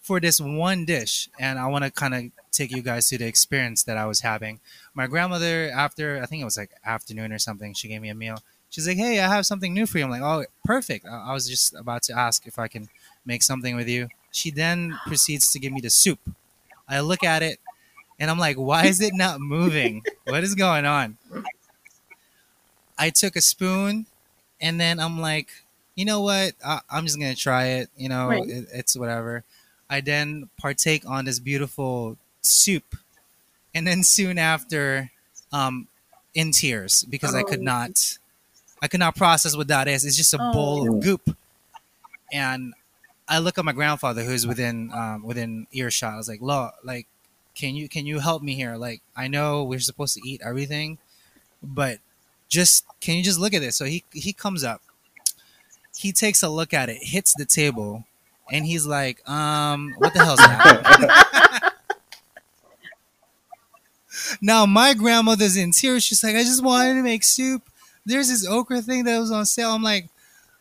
[0.00, 3.26] for this one dish, and I want to kind of take you guys through the
[3.26, 4.60] experience that I was having.
[4.94, 8.14] My grandmother, after I think it was like afternoon or something, she gave me a
[8.14, 8.42] meal.
[8.68, 11.32] She's like, "Hey, I have something new for you." I'm like, "Oh, perfect." I, I
[11.32, 12.88] was just about to ask if I can
[13.26, 14.08] make something with you.
[14.30, 16.20] She then proceeds to give me the soup.
[16.88, 17.58] I look at it
[18.20, 20.02] and I'm like, why is it not moving?
[20.24, 21.16] What is going on?
[22.98, 24.06] I took a spoon
[24.60, 25.48] and then I'm like,
[26.00, 26.54] you know what?
[26.64, 27.90] I, I'm just going to try it.
[27.96, 28.48] You know, Right.
[28.48, 29.44] it, it's whatever.
[29.88, 32.96] I then partake on this beautiful soup.
[33.74, 35.10] And then soon after,
[35.52, 35.86] um,
[36.34, 37.74] in tears because I could Oh.
[37.74, 38.18] not,
[38.82, 40.04] I could not process what that is.
[40.04, 40.96] It's just a bowl Oh.
[40.96, 41.36] of goop.
[42.32, 42.74] And
[43.28, 46.14] I look at my grandfather who's within um, within earshot.
[46.14, 47.06] I was like, "Law, like,
[47.54, 48.76] can you can you help me here?
[48.76, 50.98] Like, I know we're supposed to eat everything,
[51.62, 51.98] but
[52.48, 54.82] just can you just look at this?" So he he comes up,
[55.96, 58.04] he takes a look at it, hits the table,
[58.50, 61.72] and he's like, "Um, what the hell's that?"
[64.40, 66.04] now my grandmother's in tears.
[66.04, 67.62] She's like, "I just wanted to make soup.
[68.04, 70.08] There's this okra thing that was on sale." I'm like.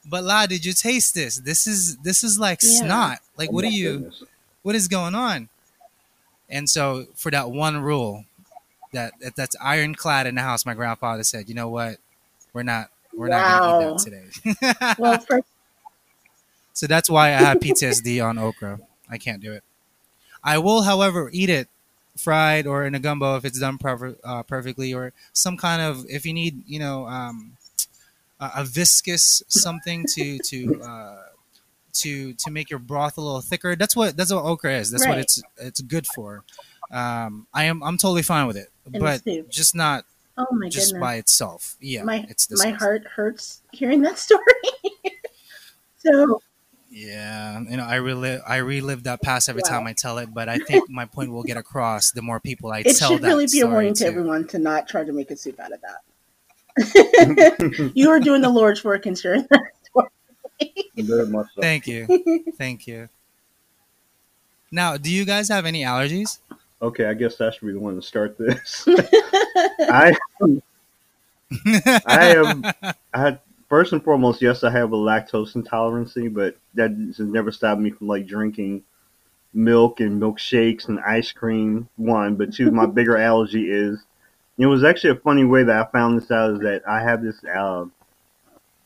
[0.05, 1.35] But La, did you taste this?
[1.35, 2.79] This is this is like Yeah.
[2.79, 3.19] snot.
[3.37, 3.93] Like, what Oh are you?
[3.99, 4.23] goodness.
[4.63, 5.49] what is going on?
[6.49, 8.23] And so for that one rule
[8.93, 11.97] that, that that's ironclad in the house, my grandfather said, you know what?
[12.53, 12.89] We're not
[13.19, 13.95] we're not gonna Wow.
[13.95, 14.95] eat that today.
[14.97, 15.47] well, first,
[16.73, 18.79] so that's why I have PTSD on okra.
[19.09, 19.63] I can't do it.
[20.43, 21.67] I will, however, eat it
[22.17, 26.05] fried or in a gumbo if it's done proper, uh, perfectly, or some kind of
[26.09, 27.57] if you need, you know, um,
[28.39, 31.23] a, a viscous something to to uh,
[31.93, 33.75] to to make your broth a little thicker.
[33.75, 34.91] That's what that's what okra is.
[34.91, 36.43] That's what it's it's good for.
[36.91, 40.05] Um, I am I'm totally fine with it, And but just not
[40.39, 41.75] oh my just goodness, by itself.
[41.79, 44.43] Yeah, my it's my heart hurts hearing that story.
[45.97, 46.41] so
[46.89, 49.77] Yeah, you know, I relive I relive that past every Wow.
[49.77, 52.71] time I tell it, but I think my point will get across the more people
[52.71, 54.09] I it tell It should that really be a warning to to.
[54.09, 57.91] everyone to not try to make a soup out of that.
[57.95, 60.07] you are doing the Lord's work in sharing that story.
[60.95, 61.61] Very much so.
[61.61, 62.07] Thank you,
[62.57, 63.09] thank you.
[64.71, 66.39] Now, do you guys have any allergies?
[66.81, 68.85] Okay, I guess I should be the one to start this.
[68.87, 70.15] I
[72.05, 72.63] I am.
[73.13, 73.37] I
[73.67, 77.91] first and foremost, yes, I have a lactose intolerance, but that has never stopped me
[77.91, 78.83] from like drinking
[79.53, 81.89] milk and milkshakes and ice cream.
[81.97, 84.03] One, but two, my bigger allergy is.
[84.57, 87.23] It was actually a funny way that I found this out is that I have
[87.23, 87.85] this uh,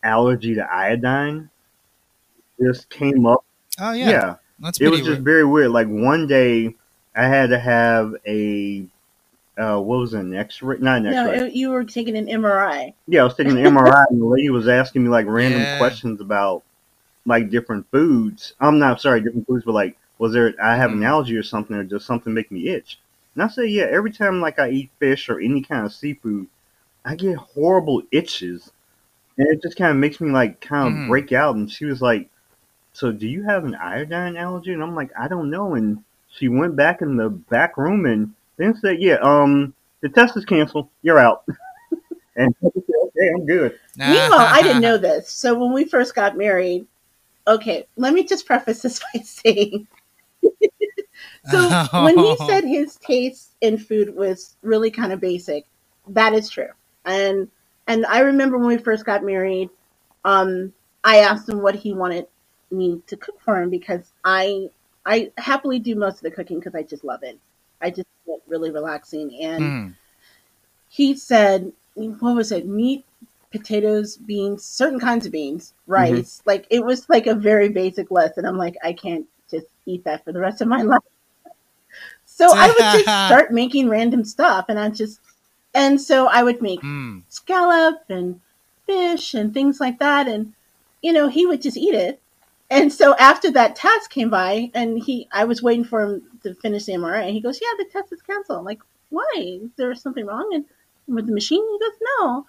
[0.04, 1.50] allergy to iodine.
[2.62, 3.44] Just came up.
[3.80, 5.72] Oh yeah, yeah that's it was pretty just very weird.
[5.72, 6.76] Like one day,
[7.16, 8.86] I had to have a
[9.58, 10.78] uh, what was it, an X-ray?
[10.80, 11.38] Not an X-ray.
[11.48, 12.94] it- you were taking an MRI.
[13.08, 15.78] yeah, I was taking an MRI, and the lady was asking me like random Yeah.
[15.78, 16.64] questions about
[17.26, 18.54] like different foods.
[18.60, 20.54] I'm not sorry, different foods, but like, was there?
[20.62, 21.06] I have an Mhm.
[21.06, 23.00] allergy or something, or does something make me itch?
[23.36, 23.84] And I said, yeah.
[23.86, 26.48] Every time like I eat fish or any kind of seafood,
[27.06, 28.72] I get horrible itches,
[29.38, 31.08] and it just kind of makes me like kind of Mhm.
[31.08, 31.56] break out.
[31.56, 32.30] And she was like,
[32.94, 36.04] "So do you have an iodine allergy?" And I'm like, "I don't know." And
[36.38, 40.46] she went back in the back room and then said, "Yeah, um, the test is
[40.46, 40.90] canceled.
[41.02, 41.44] You're out."
[42.36, 45.30] and said, "Okay, I'm good." Meanwhile, I didn't know this.
[45.30, 46.88] So when we first got married,
[47.48, 49.88] okay, let me just preface this by saying
[51.50, 55.66] so when he said his taste in food was really kind of basic,
[56.08, 56.70] that is true.
[57.06, 57.50] And
[57.88, 59.70] and I remember when we first got married,
[60.24, 62.28] um, I asked him what he wanted
[62.72, 64.70] me to cook for him because I
[65.06, 67.40] I happily do most of the cooking because I just love it.
[67.82, 69.38] I just feel really relaxing.
[69.42, 69.94] And Mm.
[70.90, 72.68] he said, what was it?
[72.68, 73.06] Meat,
[73.52, 76.42] potatoes, beans, certain kinds of beans, rice.
[76.46, 78.38] Like it was like a very basic list.
[78.38, 81.02] And I'm like, I can't just eat that for the rest of my life.
[82.26, 85.20] So I would just start making random stuff and I just,
[85.74, 87.24] and so I would make Mm.
[87.30, 88.42] scallop and
[88.86, 90.28] fish and things like that.
[90.28, 90.54] And,
[91.02, 92.22] you know, he would just eat it.
[92.74, 96.56] And so after that test came by and he, I was waiting for him to
[96.56, 98.58] finish the MRI and he goes, yeah, the test is canceled.
[98.58, 99.32] I'm like, why?
[99.38, 100.66] Is there something wrong and
[101.08, 101.64] with the machine?
[101.64, 102.48] He goes, no,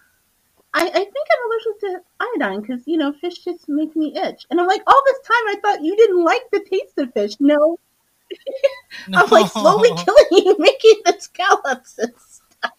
[0.73, 4.47] I, I think I'm allergic to iodine because, you know, fish just make me itch.
[4.51, 7.35] And I'm like, all this time I thought you didn't like the taste of fish.
[7.39, 7.79] No,
[9.13, 12.73] I'm like slowly killing you, making the scallops and stuff.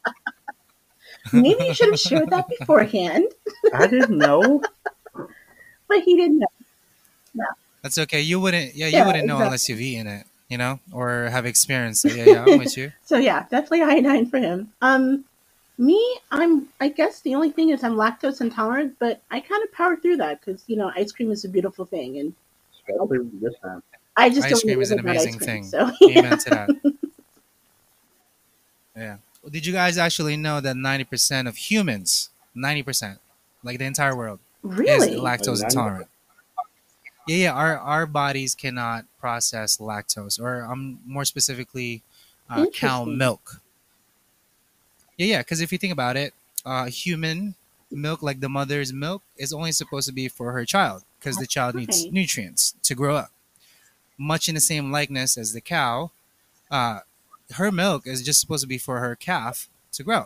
[1.32, 3.28] Maybe you should have shared that beforehand,
[3.72, 4.64] I didn't know.
[5.88, 6.48] but he didn't know.
[7.82, 8.22] That's okay.
[8.22, 8.76] You wouldn't.
[8.76, 9.46] Yeah, you Yeah, wouldn't know exactly.
[9.46, 10.26] unless you've eaten it.
[10.50, 12.16] You know, or have experienced it.
[12.18, 12.46] Yeah, yeah.
[12.46, 12.92] I'm with you.
[13.06, 14.72] So yeah, definitely iodine for him.
[14.82, 15.26] Um,
[15.78, 16.00] me,
[16.32, 16.68] I'm.
[16.80, 20.18] I guess the only thing is I'm lactose intolerant, but I kind of power through
[20.18, 22.34] that because you know ice cream is a beautiful thing, and
[22.88, 23.82] Especially this time.
[24.18, 25.64] I just Ice don't cream is an amazing cream, thing.
[25.66, 26.70] So Amen to that.
[28.96, 29.18] Yeah.
[29.50, 33.20] Did you guys actually know that 90% of humans, 90%,
[33.64, 36.08] like the entire world, really, is lactose intolerant?
[37.28, 37.54] Yeah, yeah.
[37.54, 42.04] Our our bodies cannot process lactose, or um, more specifically,
[42.50, 43.62] uh, cow milk.
[45.18, 45.40] Yeah, yeah.
[45.40, 46.34] Because if you think about it,
[46.66, 47.56] uh, human
[47.92, 51.48] milk, like the mother's milk, is only supposed to be for her child, because the
[51.48, 53.32] child needs nutrients to grow up.
[54.18, 56.12] Much in the same likeness as the cow,
[56.70, 57.00] uh,
[57.56, 60.26] her milk is just supposed to be for her calf to grow.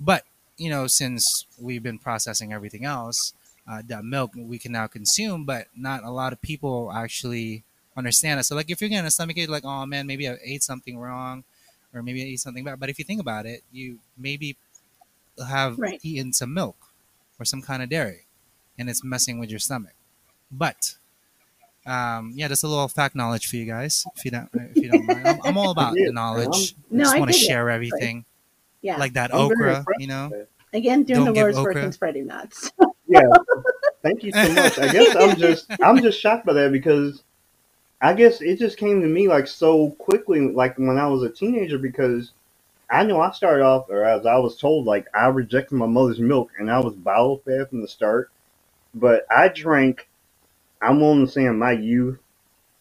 [0.00, 0.24] But
[0.56, 3.34] you know, since we've been processing everything else,
[3.68, 7.62] uh, that milk we can now consume, but not a lot of people actually
[7.96, 8.44] understand it.
[8.44, 10.98] So, like, if you're getting a stomach ache, like, oh man, maybe I ate something
[10.98, 11.44] wrong,
[11.94, 12.80] or maybe I ate something bad.
[12.80, 14.56] But if you think about it, you maybe
[15.48, 16.00] have Right.
[16.02, 16.76] eaten some milk
[17.38, 18.26] or some kind of dairy,
[18.78, 19.94] and it's messing with your stomach.
[20.50, 20.96] But
[21.86, 24.90] um, yeah, that's a little fact knowledge for you guys, if you don't, if you
[24.90, 25.26] don't mind.
[25.26, 26.74] I'm, I'm all about the knowledge.
[26.74, 27.46] I No, just I want to dig it.
[27.46, 28.24] share everything,
[28.82, 28.96] yeah.
[28.98, 30.46] like that I'm okra, you know.
[30.74, 32.70] Again, doing don't the Lord's work and spreading nuts.
[33.12, 33.28] Yeah.
[34.02, 34.78] Thank you so much.
[34.78, 37.22] I guess I'm just I'm just shocked by that because
[38.00, 41.30] I guess it just came to me like so quickly like when I was a
[41.30, 42.32] teenager because
[42.90, 46.20] I know I started off or as I was told like I rejected my mother's
[46.20, 48.30] milk and I was bottle fed from the start.
[48.94, 50.08] But I drank
[50.82, 52.18] I'm willing to say in my youth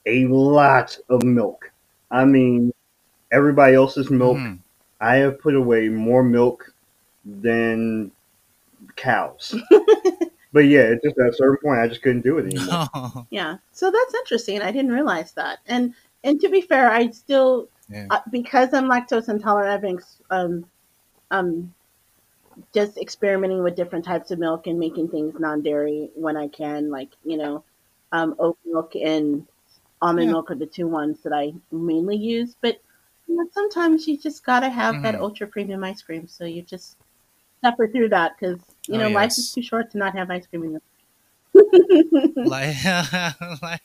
[0.05, 1.71] a lot of milk.
[2.11, 2.73] I mean
[3.31, 4.59] everybody else's milk Mhm.
[5.01, 6.73] I have put away more milk
[7.25, 8.11] than
[8.95, 9.55] cows.
[10.53, 12.85] but yeah, it's just at a certain point I just couldn't do it anymore.
[12.93, 13.27] No.
[13.29, 14.61] Yeah, so that's interesting.
[14.61, 15.59] I didn't realize that.
[15.67, 18.07] And and to be fair, I still Yeah.
[18.09, 19.71] uh, because I'm lactose intolerant.
[19.71, 20.65] I've been um
[21.31, 21.73] um
[22.73, 26.89] just experimenting with different types of milk and making things non-dairy when I can.
[26.89, 27.63] Like you know,
[28.11, 29.47] um, oat milk and
[30.01, 30.31] almond Yeah.
[30.33, 32.55] milk are the two ones that I mainly use.
[32.61, 32.81] But
[33.27, 35.21] you know, sometimes you just gotta have that Mhm.
[35.21, 36.27] ultra premium ice cream.
[36.27, 36.97] So you just
[37.63, 39.37] suffer through that because you Oh, know life yes.
[39.39, 40.81] is too short to not have ice cream in your
[42.45, 42.75] like,
[43.61, 43.81] like,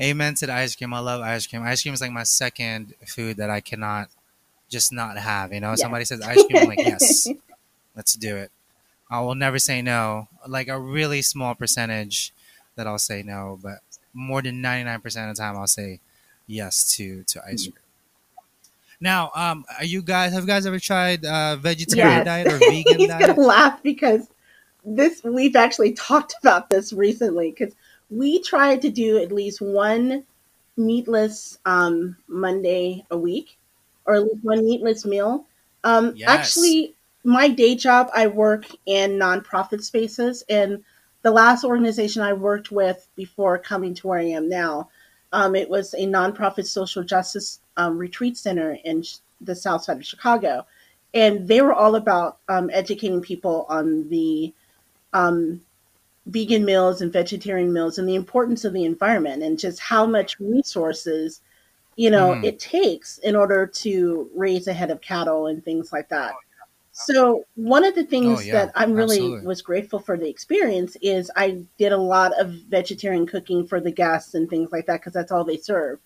[0.00, 0.94] amen to the ice cream.
[0.94, 1.62] I love ice cream.
[1.62, 4.08] Ice cream is like my second food that I cannot
[4.68, 5.52] just not have.
[5.52, 5.80] You know, Yes.
[5.80, 7.28] somebody says ice cream, I'm like, yes,
[7.96, 8.50] let's do it.
[9.10, 10.28] I will never say no.
[10.46, 12.32] Like a really small percentage
[12.76, 13.80] that I'll say no, but
[14.14, 16.00] more than ninety nine percent of the time I'll say
[16.46, 17.72] yes to to ice mm-hmm.
[17.72, 17.81] cream.
[19.02, 22.24] Now, um, are you guys have you guys ever tried uh, vegetarian Yes.
[22.24, 23.26] diet or vegan He's diet?
[23.26, 24.28] gonna laugh because
[24.84, 27.74] this we've actually talked about this recently because
[28.10, 30.24] we tried to do at least one
[30.76, 33.58] meatless um, Monday a week,
[34.06, 35.46] or at least one meatless meal.
[35.84, 36.28] Um, Yes.
[36.28, 40.84] Actually, my day job, I work in nonprofit spaces, and
[41.22, 44.90] the last organization I worked with before coming to where I am now,
[45.32, 49.98] um, it was a nonprofit social justice um, retreat center in sh- the south side
[49.98, 50.66] of Chicago.
[51.14, 54.52] And they were all about um, educating people on the
[55.12, 55.60] um,
[56.26, 60.38] vegan meals and vegetarian meals and the importance of the environment and just how much
[60.40, 61.40] resources
[61.96, 62.44] you know Mhm.
[62.44, 66.34] it takes in order to raise a head of cattle and things like that.
[66.92, 69.46] So one of the things Oh, yeah, that i'm really absolutely.
[69.46, 73.90] was grateful for the experience is i did a lot of vegetarian cooking for the
[73.92, 75.98] guests and things like that because that's all they serve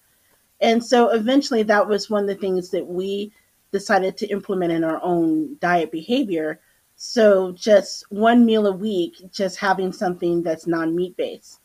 [0.61, 3.32] and so eventually that was one of the things that we
[3.72, 6.61] decided to implement in our own diet behavior.
[6.96, 11.61] So just one meal a week, just having something that's non meat based.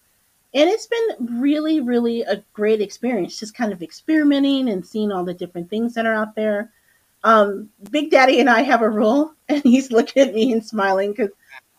[0.53, 3.39] and it's been really, really a great experience.
[3.39, 6.71] Just kind of experimenting and seeing all the different things that are out there.
[7.23, 11.11] Um, Big Daddy and I have a rule, and he's looking at me and smiling
[11.11, 11.31] because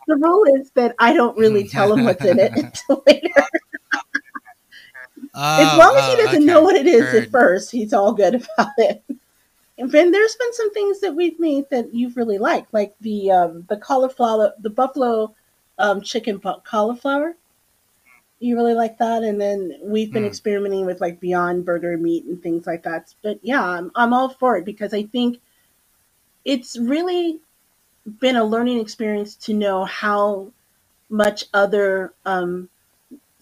[0.07, 3.29] the rule is that I don't really tell him what's in it until later.
[5.35, 6.45] as long as he Oh, doesn't okay.
[6.45, 7.23] know what it is Heard.
[7.25, 9.03] at first, he's all good about it.
[9.77, 13.31] And then there's been some things that we've made that you've really liked, like the
[13.31, 15.33] um, the cauliflower, the buffalo
[15.79, 17.35] um, chicken pu- cauliflower.
[18.39, 20.27] You really like that, and then we've been Mm.
[20.27, 23.13] experimenting with like Beyond Burger meat and things like that.
[23.23, 25.39] But yeah, I'm I'm all for it because I think
[26.45, 27.39] it's really
[28.19, 30.51] been a learning experience to know how
[31.09, 32.69] much other um,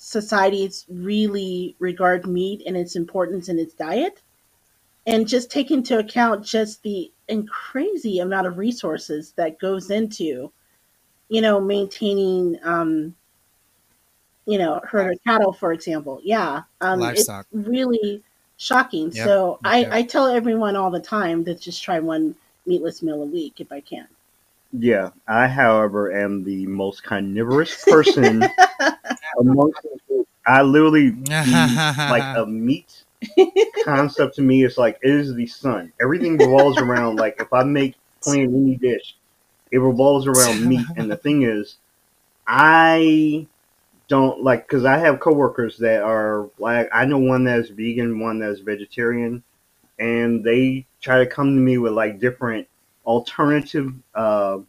[0.03, 4.19] societies really regard meat and its importance in its diet.
[5.05, 10.51] And just take into account just the and crazy amount of resources that goes into
[11.29, 13.15] you know maintaining um
[14.45, 16.19] you know herd of cattle for example.
[16.23, 17.45] Yeah um Livestock.
[17.51, 18.23] it's really
[18.57, 19.11] shocking.
[19.11, 22.35] Yep, so i i tell everyone all the time to just try one
[22.65, 24.07] meatless meal a week if i can
[24.73, 28.43] Yeah, I, however, am the most carnivorous person
[29.39, 29.79] amongst.
[30.45, 31.11] I literally
[32.09, 33.03] like a meat
[33.83, 35.91] concept to me It's like it is the sun.
[36.01, 39.15] Everything revolves around like if I make plain any dish,
[39.71, 40.85] it revolves around meat.
[40.95, 41.77] And the thing is,
[42.47, 43.47] I
[44.07, 48.39] don't like because I have coworkers that are like I know one that's vegan, one
[48.39, 49.43] that's vegetarian,
[49.99, 52.67] and they try to come to me with like different
[53.05, 54.59] alternative uh,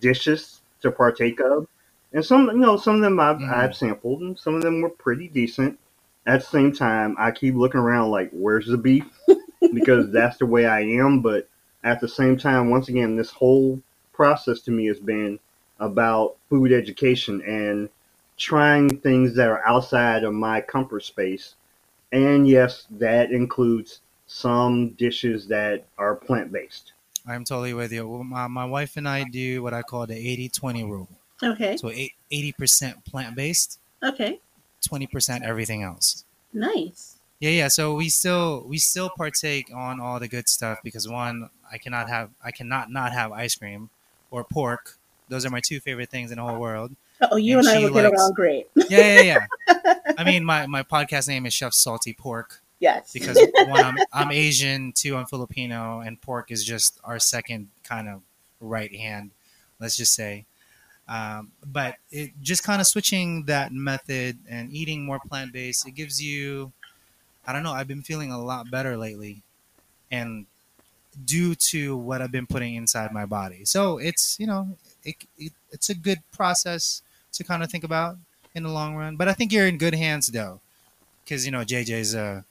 [0.00, 1.66] dishes to partake of.
[2.12, 3.54] And some, you know, some of them I've, Mhm.
[3.54, 5.78] I've sampled, and some of them were pretty decent.
[6.26, 9.04] At the same time, I keep looking around like, where's the beef?
[9.74, 11.20] because that's the way I am.
[11.20, 11.48] But
[11.84, 13.80] at the same time, once again, this whole
[14.12, 15.40] process to me has been
[15.80, 17.88] about food education and
[18.38, 21.56] trying things that are outside of my comfort space.
[22.12, 26.91] And yes, that includes some dishes that are plant based.
[27.26, 28.22] I'm totally with you.
[28.24, 31.08] My, my wife and I do what I call the 80 20 rule.
[31.42, 31.90] okay So
[32.32, 34.40] 80% plant based, okay
[34.88, 36.24] 20% everything else.
[36.52, 37.68] nice Yeah, yeah.
[37.68, 42.08] So we still we still partake on all the good stuff because one, I cannot
[42.08, 43.90] have I cannot not have ice cream
[44.30, 44.98] or pork.
[45.28, 46.94] Those are my two favorite things in the whole world.
[47.20, 49.94] oh you And and, i will get along great Yeah, yeah, yeah.
[50.18, 54.30] I mean, my, my podcast name is Chef Salty Pork yes because one, I'm, I'm
[54.32, 58.20] Asian, two, I'm Filipino, and pork is just our second kind of
[58.60, 59.30] right hand,
[59.80, 60.44] let's just say.
[61.08, 65.92] Um, but it just kind of switching that method and eating more plant based, it
[65.92, 66.72] gives you,
[67.46, 69.42] I don't know, I've been feeling a lot better lately,
[70.10, 70.46] and
[71.24, 73.64] due to what I've been putting inside my body.
[73.64, 77.02] So it's you know, it, it it's a good process
[77.32, 78.16] to kind of think about
[78.54, 79.16] in the long run.
[79.16, 80.60] But I think you're in good hands though,
[81.24, 82.44] because you know JJ's a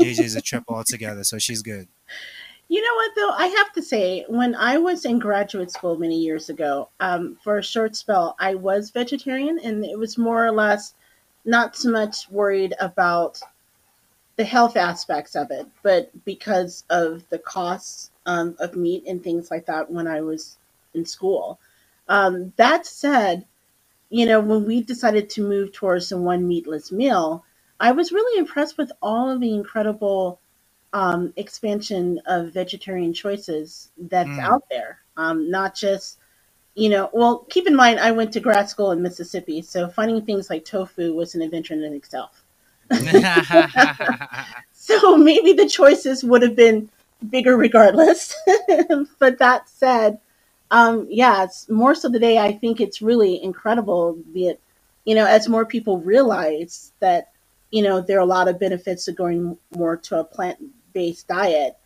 [0.00, 1.88] JJ's a trip altogether, so she's good.
[2.68, 3.30] You know what, though?
[3.30, 7.58] I have to say, when I was in graduate school many years ago, um, for
[7.58, 10.94] a short spell, I was vegetarian, and it was more or less
[11.44, 13.40] not so much worried about
[14.36, 19.50] the health aspects of it, but because of the costs um, of meat and things
[19.50, 20.56] like that when I was
[20.94, 21.58] in school.
[22.08, 23.46] Um, that said,
[24.10, 27.44] you know, when we decided to move towards a one meatless meal,
[27.80, 30.40] I was really impressed with all of the incredible
[30.92, 34.44] um, expansion of vegetarian choices that's Mm.
[34.44, 35.00] out there.
[35.16, 36.18] Um, not just,
[36.74, 40.24] you know, well, keep in mind, I went to grad school in Mississippi, so finding
[40.24, 42.44] things like tofu was an adventure in itself.
[44.72, 46.90] So maybe the choices would have been
[47.30, 48.34] bigger regardless.
[49.18, 50.18] but that said,
[50.70, 52.38] um, yeah, it's more so today.
[52.38, 54.58] I think it's really incredible that,
[55.04, 57.28] you know, as more people realize that,
[57.70, 60.58] you know, there are a lot of benefits to going more to a plant
[60.92, 61.76] based diet,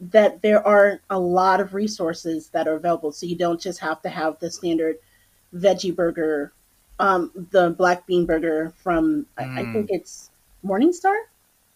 [0.00, 3.12] that there are a lot of resources that are available.
[3.12, 4.96] So you don't just have to have the standard
[5.54, 6.52] veggie burger,
[6.98, 9.72] um, the black bean burger from, I, I Mm.
[9.72, 10.30] think it's
[10.64, 11.16] Morningstar.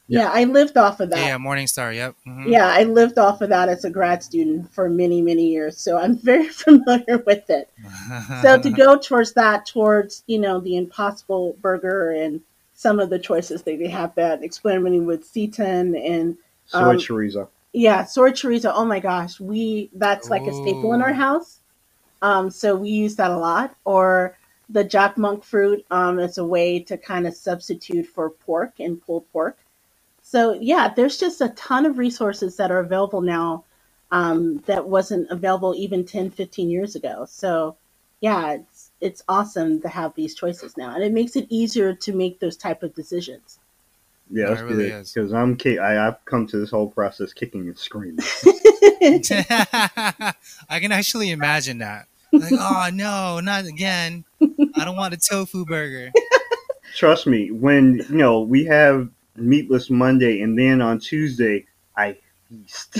[0.06, 0.20] Yeah.
[0.24, 1.18] Yeah, I lived off of that.
[1.26, 1.94] yeah, Morningstar.
[1.94, 2.14] Yep.
[2.26, 2.50] mhm.
[2.52, 5.78] Yeah, I lived off of that as a grad student for many, many years.
[5.78, 7.70] So I'm very familiar with it.
[8.42, 12.42] So to go towards that, towards, you know, the Impossible Burger and
[12.74, 17.48] some of the choices that they have that experimenting with seitan and Soy Um, chorizo.
[17.72, 18.72] yeah, soy chorizo.
[18.74, 21.60] Oh my gosh, we that's like a staple in our house.
[22.22, 23.74] Um, so we use that a lot.
[23.84, 24.36] Or
[24.70, 29.00] the jack monk fruit um, as a way to kind of substitute for pork and
[29.04, 29.58] pulled pork.
[30.22, 33.64] So yeah, there's just a ton of resources that are available now
[34.10, 37.26] um, that wasn't available even 10, 15 years ago.
[37.28, 37.76] So
[38.20, 38.56] yeah,
[39.04, 42.40] it's it's awesome to have these choices now, and it makes it easier to make
[42.40, 43.58] those type of decisions.
[44.30, 45.02] Yeah, No, that's really good.
[45.02, 45.12] is.
[45.12, 45.78] Because I'm kick.
[45.78, 48.18] I, I've come to this whole process kicking and screaming.
[49.02, 50.32] I
[50.80, 52.06] can actually imagine that.
[52.32, 54.24] Like, oh no, not again.
[54.40, 56.10] I don't want a tofu burger.
[56.96, 62.16] Trust me, when you know we have meatless Monday, and then on Tuesday I
[62.48, 62.98] feast.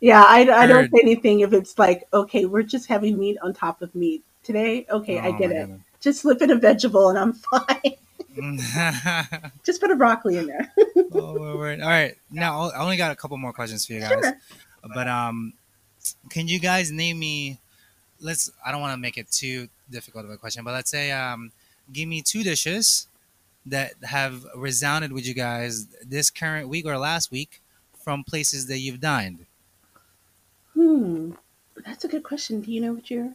[0.00, 3.52] Yeah, I, I don't say anything if it's like, okay, we're just having meat on
[3.52, 4.86] top of meat today.
[4.90, 5.54] Okay, I Oh, get it.
[5.54, 5.80] goodness.
[6.00, 7.96] Just slip in a vegetable and I'm fine.
[9.64, 10.72] just put a broccoli in there.
[11.12, 11.80] oh, word.
[11.82, 12.14] All right.
[12.30, 14.10] Now, I only got a couple more questions for you guys.
[14.24, 14.38] Sure.
[14.94, 15.52] But um,
[16.30, 17.58] can you guys name me?
[18.20, 18.50] Let's.
[18.64, 21.52] I don't want to make it too difficult of a question, but let's say um,
[21.92, 23.08] give me two dishes
[23.66, 27.60] that have resounded with you guys this current week or last week
[28.02, 29.44] from places that you've dined.
[30.74, 31.32] Hmm.
[31.84, 32.60] That's a good question.
[32.60, 33.34] Do you know what you're?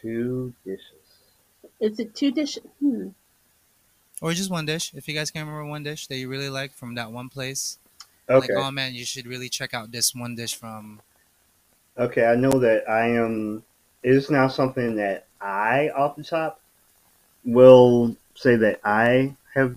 [0.00, 1.02] Two dishes.
[1.80, 2.64] Is it two dishes?
[2.80, 3.08] Hmm.
[4.20, 4.92] Or just one dish.
[4.94, 7.78] If you guys can remember one dish that you really like from that one place.
[8.28, 8.54] Okay.
[8.54, 11.00] Like, oh man, you should really check out this one dish from.
[11.98, 13.64] Okay, I know that I am.
[14.02, 16.60] It is now something that I, off the top,
[17.44, 19.76] will say that I have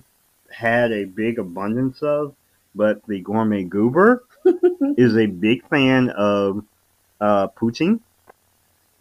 [0.51, 2.35] had a big abundance of,
[2.73, 4.23] but the gourmet goober
[4.97, 6.63] is a big fan of
[7.21, 7.99] uh, poutine.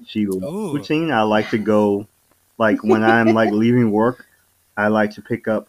[0.07, 0.73] She loves Ooh.
[0.73, 1.13] poutine.
[1.13, 2.07] I like to go,
[2.59, 4.27] like when I'm like leaving work,
[4.77, 5.69] I like to pick up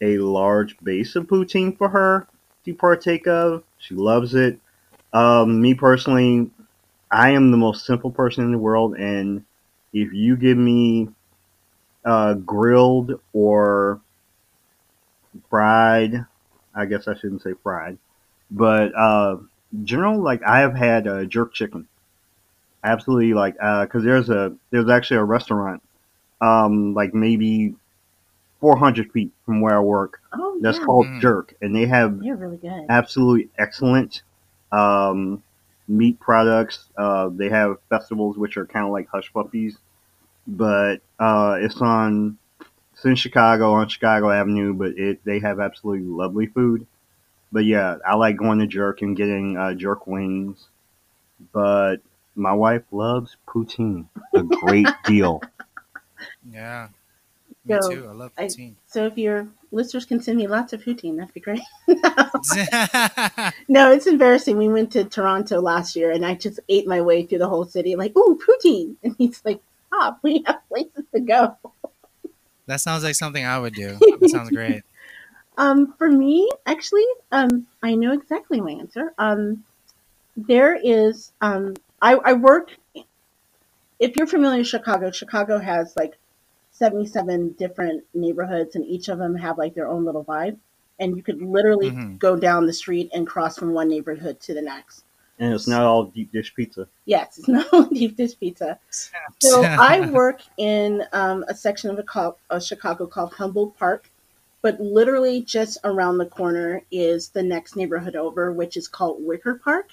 [0.00, 2.26] a large base of poutine for her
[2.64, 3.64] to partake of.
[3.78, 4.58] She loves it.
[5.12, 6.50] Um, me personally,
[7.10, 9.44] I am the most simple person in the world, and
[9.92, 11.08] if you give me
[12.04, 14.00] uh, grilled or
[15.50, 16.24] fried,
[16.74, 17.98] I guess I shouldn't say fried,
[18.52, 19.38] but uh,
[19.84, 21.88] general like I have had uh, jerk chicken.
[22.84, 25.82] Absolutely, like because there's a there's actually a restaurant,
[26.40, 27.74] um, like maybe
[28.60, 30.20] 400 feet from where I work.
[30.32, 30.84] Oh, That's yeah.
[30.84, 31.20] called Mm.
[31.20, 32.86] Jerk, and they have You're really good.
[32.88, 34.22] absolutely excellent
[34.72, 35.44] um,
[35.88, 36.88] meat products.
[36.96, 39.78] Uh, they have festivals which are kind of like hush puppies,
[40.46, 42.38] but uh, it's on
[42.94, 44.74] it's in Chicago on Chicago Avenue.
[44.74, 46.86] But it they have absolutely lovely food.
[47.52, 50.68] But yeah, I like going to Jerk and getting uh, jerk wings.
[51.52, 51.96] But
[52.34, 55.42] my wife loves poutine a great deal.
[56.50, 56.88] Yeah.
[57.66, 58.06] Me So, too.
[58.08, 58.74] I love I- poutine.
[58.86, 61.60] So if your listeners can send me lots of poutine, that'd be great.
[63.68, 64.56] no, it's embarrassing.
[64.56, 67.64] We went to Toronto last year, and I just ate my way through the whole
[67.64, 70.18] city, like, "Ooh, poutine!" And he's like, "Stop!
[70.22, 71.56] We have places to go."
[72.66, 73.98] that sounds like something I would do.
[74.20, 74.82] That sounds great.
[75.56, 79.12] Um, for me, actually, um, I know exactly my answer.
[79.18, 79.64] Um,
[80.36, 82.70] there is, um, I, I work.
[83.98, 86.18] If you're familiar with Chicago, Chicago has like
[86.72, 90.58] 77 different neighborhoods, and each of them have like their own little vibe.
[90.98, 92.18] And you could literally Mhm.
[92.18, 95.04] go down the street and cross from one neighborhood to the next.
[95.38, 96.88] And it's not all deep dish pizza.
[97.04, 98.78] Yes, it's not all deep dish pizza.
[99.40, 104.08] So I work in um, a section of, a call, of Chicago called Humboldt Park,
[104.62, 109.56] but literally just around the corner is the next neighborhood over, which is called Wicker
[109.62, 109.90] Park.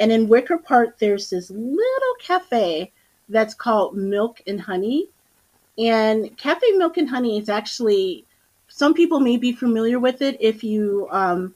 [0.00, 2.92] And in Wicker Park, there's this little cafe
[3.28, 5.08] that's called Milk and Honey.
[5.78, 8.24] And Cafe Milk and Honey is actually,
[8.68, 11.54] some people may be familiar with it if you um,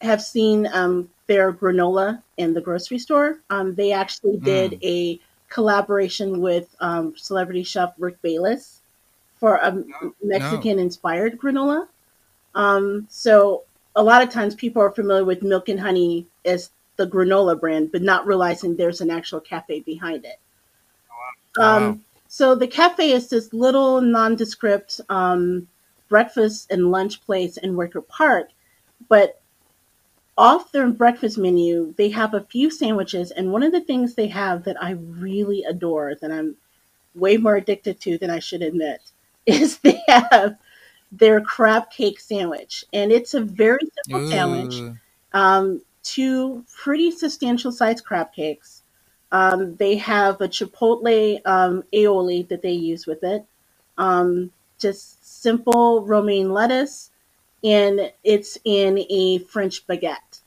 [0.00, 3.40] have seen um, their granola in the grocery store.
[3.50, 8.73] Um, they actually did a collaboration with um, celebrity chef Rick Bayless
[9.44, 9.84] for a
[10.22, 11.86] Mexican inspired granola.
[12.54, 13.64] Um, so
[13.94, 17.92] a lot of times people are familiar with Milk and Honey as the granola brand,
[17.92, 20.40] but not realizing there's an actual cafe behind it.
[21.58, 21.76] Wow.
[21.76, 25.68] Um, so the cafe is this little nondescript um,
[26.08, 28.48] breakfast and lunch place in Wicker Park,
[29.10, 29.42] but
[30.38, 34.28] off their breakfast menu, they have a few sandwiches, and one of the things they
[34.28, 36.56] have that I really adore, that I'm
[37.14, 39.02] way more addicted to than I should admit,
[39.46, 40.56] is they have
[41.12, 44.96] their crab cake sandwich, and it's a very simple sandwich Ooh.
[45.32, 48.82] um, two pretty substantial sized crab cakes.
[49.32, 53.44] Um, they have a chipotle um, aioli that they use with it.
[53.98, 57.10] Um, just simple romaine lettuce,
[57.64, 60.40] and it's in a French baguette.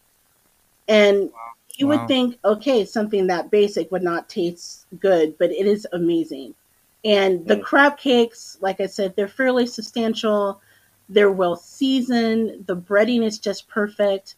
[0.88, 1.32] And
[1.78, 1.98] you Wow.
[2.00, 6.56] would think, okay, something that basic would not taste good, but it is amazing.
[7.06, 7.64] And the Mm.
[7.64, 10.62] crab cakes, like I said, they're fairly substantial.
[11.10, 12.66] They're well seasoned.
[12.68, 14.36] The breading is just perfect.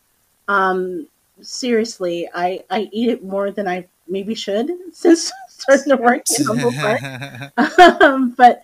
[0.47, 1.07] Um,
[1.41, 6.45] seriously, I I eat it more than I maybe should since starting to work in
[6.45, 7.01] Humboldt Park.
[8.01, 8.61] um, but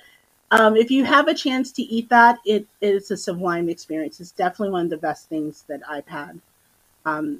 [0.51, 4.19] um, if you have a chance to eat that, it is a sublime experience.
[4.19, 6.39] It's definitely one of the best things that I've had
[7.05, 7.39] um,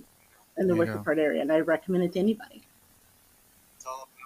[0.58, 0.98] in the Wicker.
[1.00, 2.65] Park area, and I recommend it to anybody.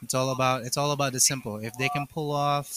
[0.02, 1.58] It's all about it's all about the simple.
[1.58, 2.68] If they can pull off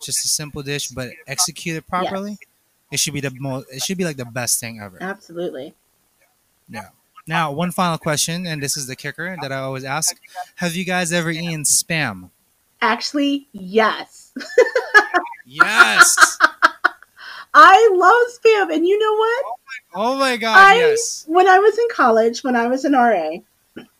[0.00, 2.38] just a simple dish but execute it properly,
[2.90, 3.66] it should be the most.
[3.70, 4.98] It should be like the best thing ever.
[5.00, 5.74] Absolutely.
[6.68, 6.88] Yeah.
[7.26, 10.16] Now, one final question, and this is the kicker that I always ask:
[10.56, 12.30] Have you guys ever eaten spam?
[12.80, 14.32] Actually, yes.
[15.46, 16.38] Yes.
[17.54, 19.44] I love spam, and you know what?
[19.44, 20.56] Oh, oh my God!
[20.56, 21.24] I yes.
[21.28, 23.30] when I was in college, when I was an RA,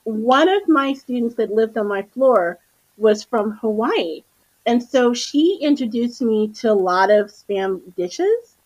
[0.04, 2.58] one of my students that lived on my floor
[3.02, 4.22] was from Hawaii,
[4.64, 8.56] and so she introduced me to a lot of spam dishes.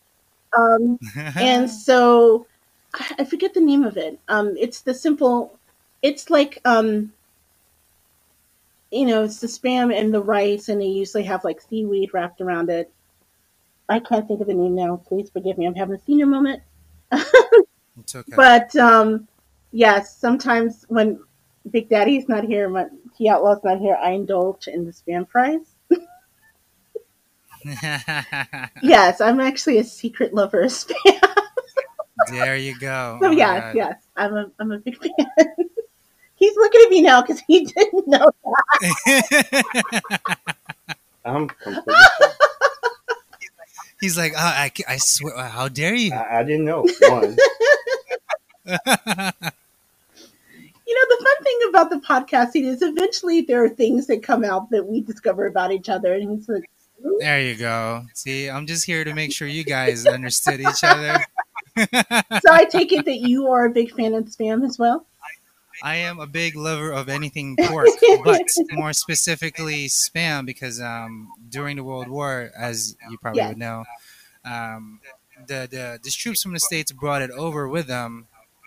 [0.56, 0.98] Um,
[1.36, 2.46] and so
[3.18, 4.18] I forget the name of it.
[4.28, 5.58] Um, it's the simple.
[6.02, 7.12] It's like um,
[8.90, 12.40] you know, it's the spam and the rice, and they usually have like seaweed wrapped
[12.40, 12.90] around it.
[13.88, 14.96] I can't think of the name now.
[15.06, 15.66] Please forgive me.
[15.66, 16.62] I'm having a senior moment.
[17.12, 18.32] it's okay.
[18.36, 19.28] But um,
[19.72, 21.20] yes, sometimes when
[21.70, 25.60] Big Daddy's not here, my T Outlaw's not here, I indulge in the spam fries.
[28.82, 31.20] Yes, I'm actually a secret lover of spam.
[32.30, 33.18] there you go.
[33.22, 35.10] So Oh yes, yes, I'm a I'm a big fan.
[36.36, 38.30] He's looking at me now because he didn't know.
[38.44, 39.54] That.
[41.24, 41.94] I'm completely.
[44.00, 46.12] He's like, oh, I, I swear, how dare you?
[46.12, 46.86] I, I didn't know.
[47.08, 47.36] One.
[50.86, 54.44] You know, the fun thing about the podcasting is eventually there are things that come
[54.44, 56.70] out that we discover about each other, and he's like,
[57.18, 58.04] there you go.
[58.14, 61.24] See, I'm just here to make sure you guys understood each other.
[61.76, 65.06] so I take it that you are a big fan of spam as well.
[65.82, 67.88] I am a big lover of anything pork,
[68.24, 73.48] but more specifically spam because um, during the World War, as you probably Yes.
[73.50, 73.84] would know,
[74.44, 75.00] um,
[75.46, 78.26] the, the the troops from the states brought it over with them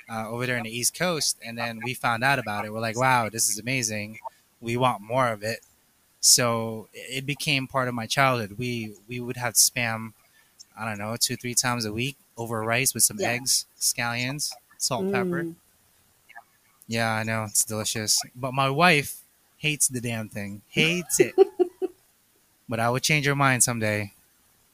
[0.10, 2.74] uh, over there in the East Coast, and then we found out about it.
[2.74, 4.20] We're like, wow, this is amazing.
[4.62, 5.62] We want more of it.
[6.22, 8.57] So it became part of my childhood.
[8.57, 10.14] We we would have spam,
[10.78, 13.30] I don't know, two three times a week over rice with some Yeah.
[13.32, 15.43] eggs, scallions, salt, pepper.
[15.43, 15.55] Mm.
[16.88, 19.22] Yeah, I know it's delicious, but my wife
[19.57, 21.36] hates the damn thing, hates it.
[22.70, 24.14] but I would change her mind someday.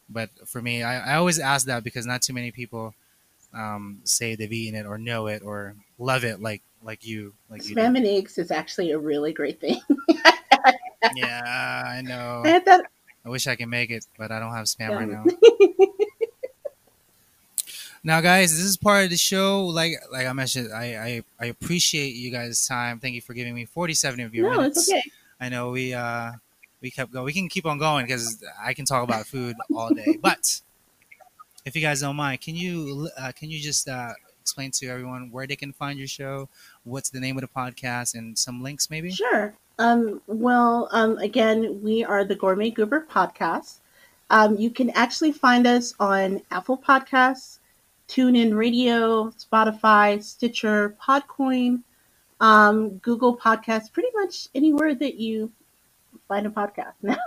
[0.09, 2.93] But for me, I, I always ask that because not too many people
[3.55, 7.67] um, say they've eaten it or know it or love it like like you like
[7.67, 7.75] you.
[7.75, 9.79] Spam and eggs is actually a really great thing.
[11.15, 12.41] Yeah, I know.
[12.45, 12.85] I that.
[13.25, 14.95] I wish I could make it, but I don't have spam Yeah.
[14.97, 15.25] right now.
[18.03, 19.65] Now, guys, this is part of the show.
[19.65, 22.99] Like, like I mentioned, I, I, I appreciate you guys' time.
[22.99, 24.77] Thank you for giving me forty-seven of your No, minutes.
[24.77, 25.01] it's okay.
[25.41, 26.33] I know we uh
[26.81, 27.25] we kept going.
[27.25, 30.19] We can keep on going because I can talk about food all day.
[30.21, 30.61] But
[31.65, 35.31] if you guys don't mind, can you uh, can you just uh, explain to everyone
[35.31, 36.47] where they can find your show,
[36.83, 39.11] what's the name of the podcast, and some links maybe?
[39.11, 39.53] Sure.
[39.79, 43.79] Um, well, um, again, we are the Gourmet Goober podcast.
[44.29, 47.59] Um, you can actually find us on Apple Podcasts,
[48.07, 51.81] TuneIn Radio, Spotify, Stitcher, Podcoin,
[52.39, 55.51] um, Google Podcasts, pretty much anywhere that you
[56.27, 57.17] find a podcast now.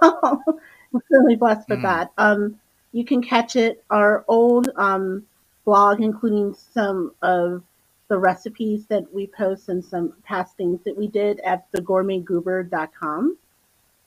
[0.92, 1.82] We're really blessed with Mm.
[1.82, 2.12] that.
[2.16, 2.58] Um,
[2.92, 5.24] you can catch it, our old um,
[5.64, 7.62] blog, including some of
[8.08, 13.36] the recipes that we post and some past things that we did at thegourmetgoober.com.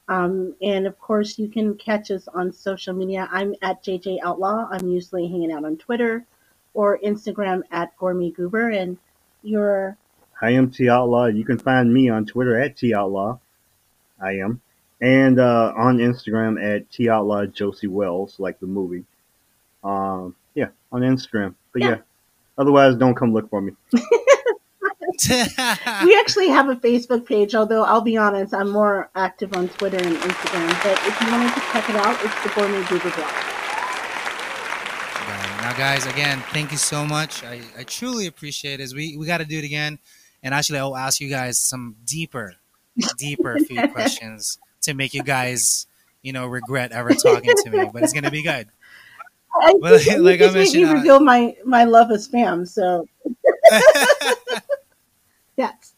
[0.07, 3.29] Um, and of course, you can catch us on social media.
[3.31, 4.67] I'm at JJ Outlaw.
[4.71, 6.25] I'm usually hanging out on Twitter
[6.73, 8.33] or Instagram at Gourmet.
[8.77, 8.97] And
[9.43, 9.97] you're
[10.41, 11.27] I am T Outlaw.
[11.27, 13.37] You can find me on Twitter at T Outlaw.
[14.19, 14.61] I am.
[15.01, 19.03] And uh, on Instagram at T Outlaw Josey Wales, like the movie.
[19.83, 21.55] Um, yeah, on Instagram.
[21.73, 21.89] But yeah.
[21.89, 21.97] Yeah.
[22.57, 23.73] Otherwise, don't come look for me.
[25.29, 29.97] we actually have a Facebook page, although I'll be honest, I'm more active on Twitter
[29.97, 30.67] and Instagram.
[30.83, 33.31] But if you wanted to check it out, it's the Gourmet Goober blog.
[35.61, 37.43] Now, guys, again, thank you so much.
[37.43, 38.91] I, I truly appreciate it.
[38.95, 39.99] We we got to do it again,
[40.43, 42.55] and actually, I'll ask you guys some deeper,
[43.17, 45.87] deeper food questions to make you guys,
[46.21, 47.89] you know, regret ever talking to me.
[47.93, 48.67] But it's gonna be good.
[49.61, 52.11] I Well, think you like I just made me mentioned, uh, reveal my, my love
[52.11, 52.67] of spam.
[52.67, 53.07] So,
[55.57, 55.93] yes.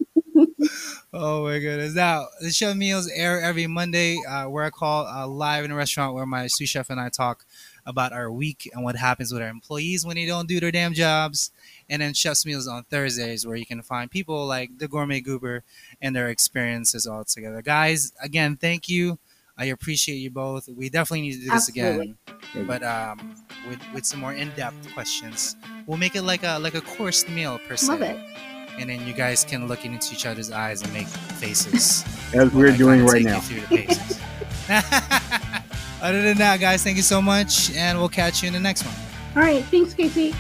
[1.14, 1.94] Oh my goodness!
[1.94, 5.76] Now the show meals air every Monday, uh, where I call uh, live in a
[5.76, 7.46] restaurant where my sous chef and I talk
[7.86, 10.94] about our week and what happens with our employees when they don't do their damn
[10.94, 11.52] jobs.
[11.90, 15.64] And then Chef's Meals on Thursdays, where you can find people like the Gourmet Goober
[16.02, 17.62] and their experiences all together.
[17.62, 19.20] Guys, again, thank you.
[19.58, 20.68] I appreciate you both.
[20.68, 22.16] We definitely need to do this Absolutely.
[22.56, 23.36] again, but um,
[23.68, 25.56] with with some more in-depth questions.
[25.86, 28.18] We'll make it like a like a course meal per se, Love it.
[28.80, 32.04] and then you guys can look into each other's eyes and make faces.
[32.34, 33.24] As we're doing kinda right
[33.70, 35.40] take now.
[36.04, 38.84] Other than that, guys, thank you so much, and we'll catch you in the next
[38.84, 38.94] one.
[39.38, 39.64] All right.
[39.64, 40.36] Thanks, Casey.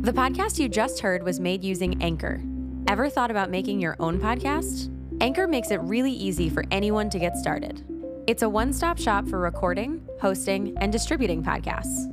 [0.00, 2.42] The podcast you just heard was made using Anchor.
[2.88, 4.90] Ever thought about making your own podcast?
[5.20, 7.84] Anchor makes it really easy for anyone to get started.
[8.26, 12.12] It's a one stop shop for recording, hosting, and distributing podcasts.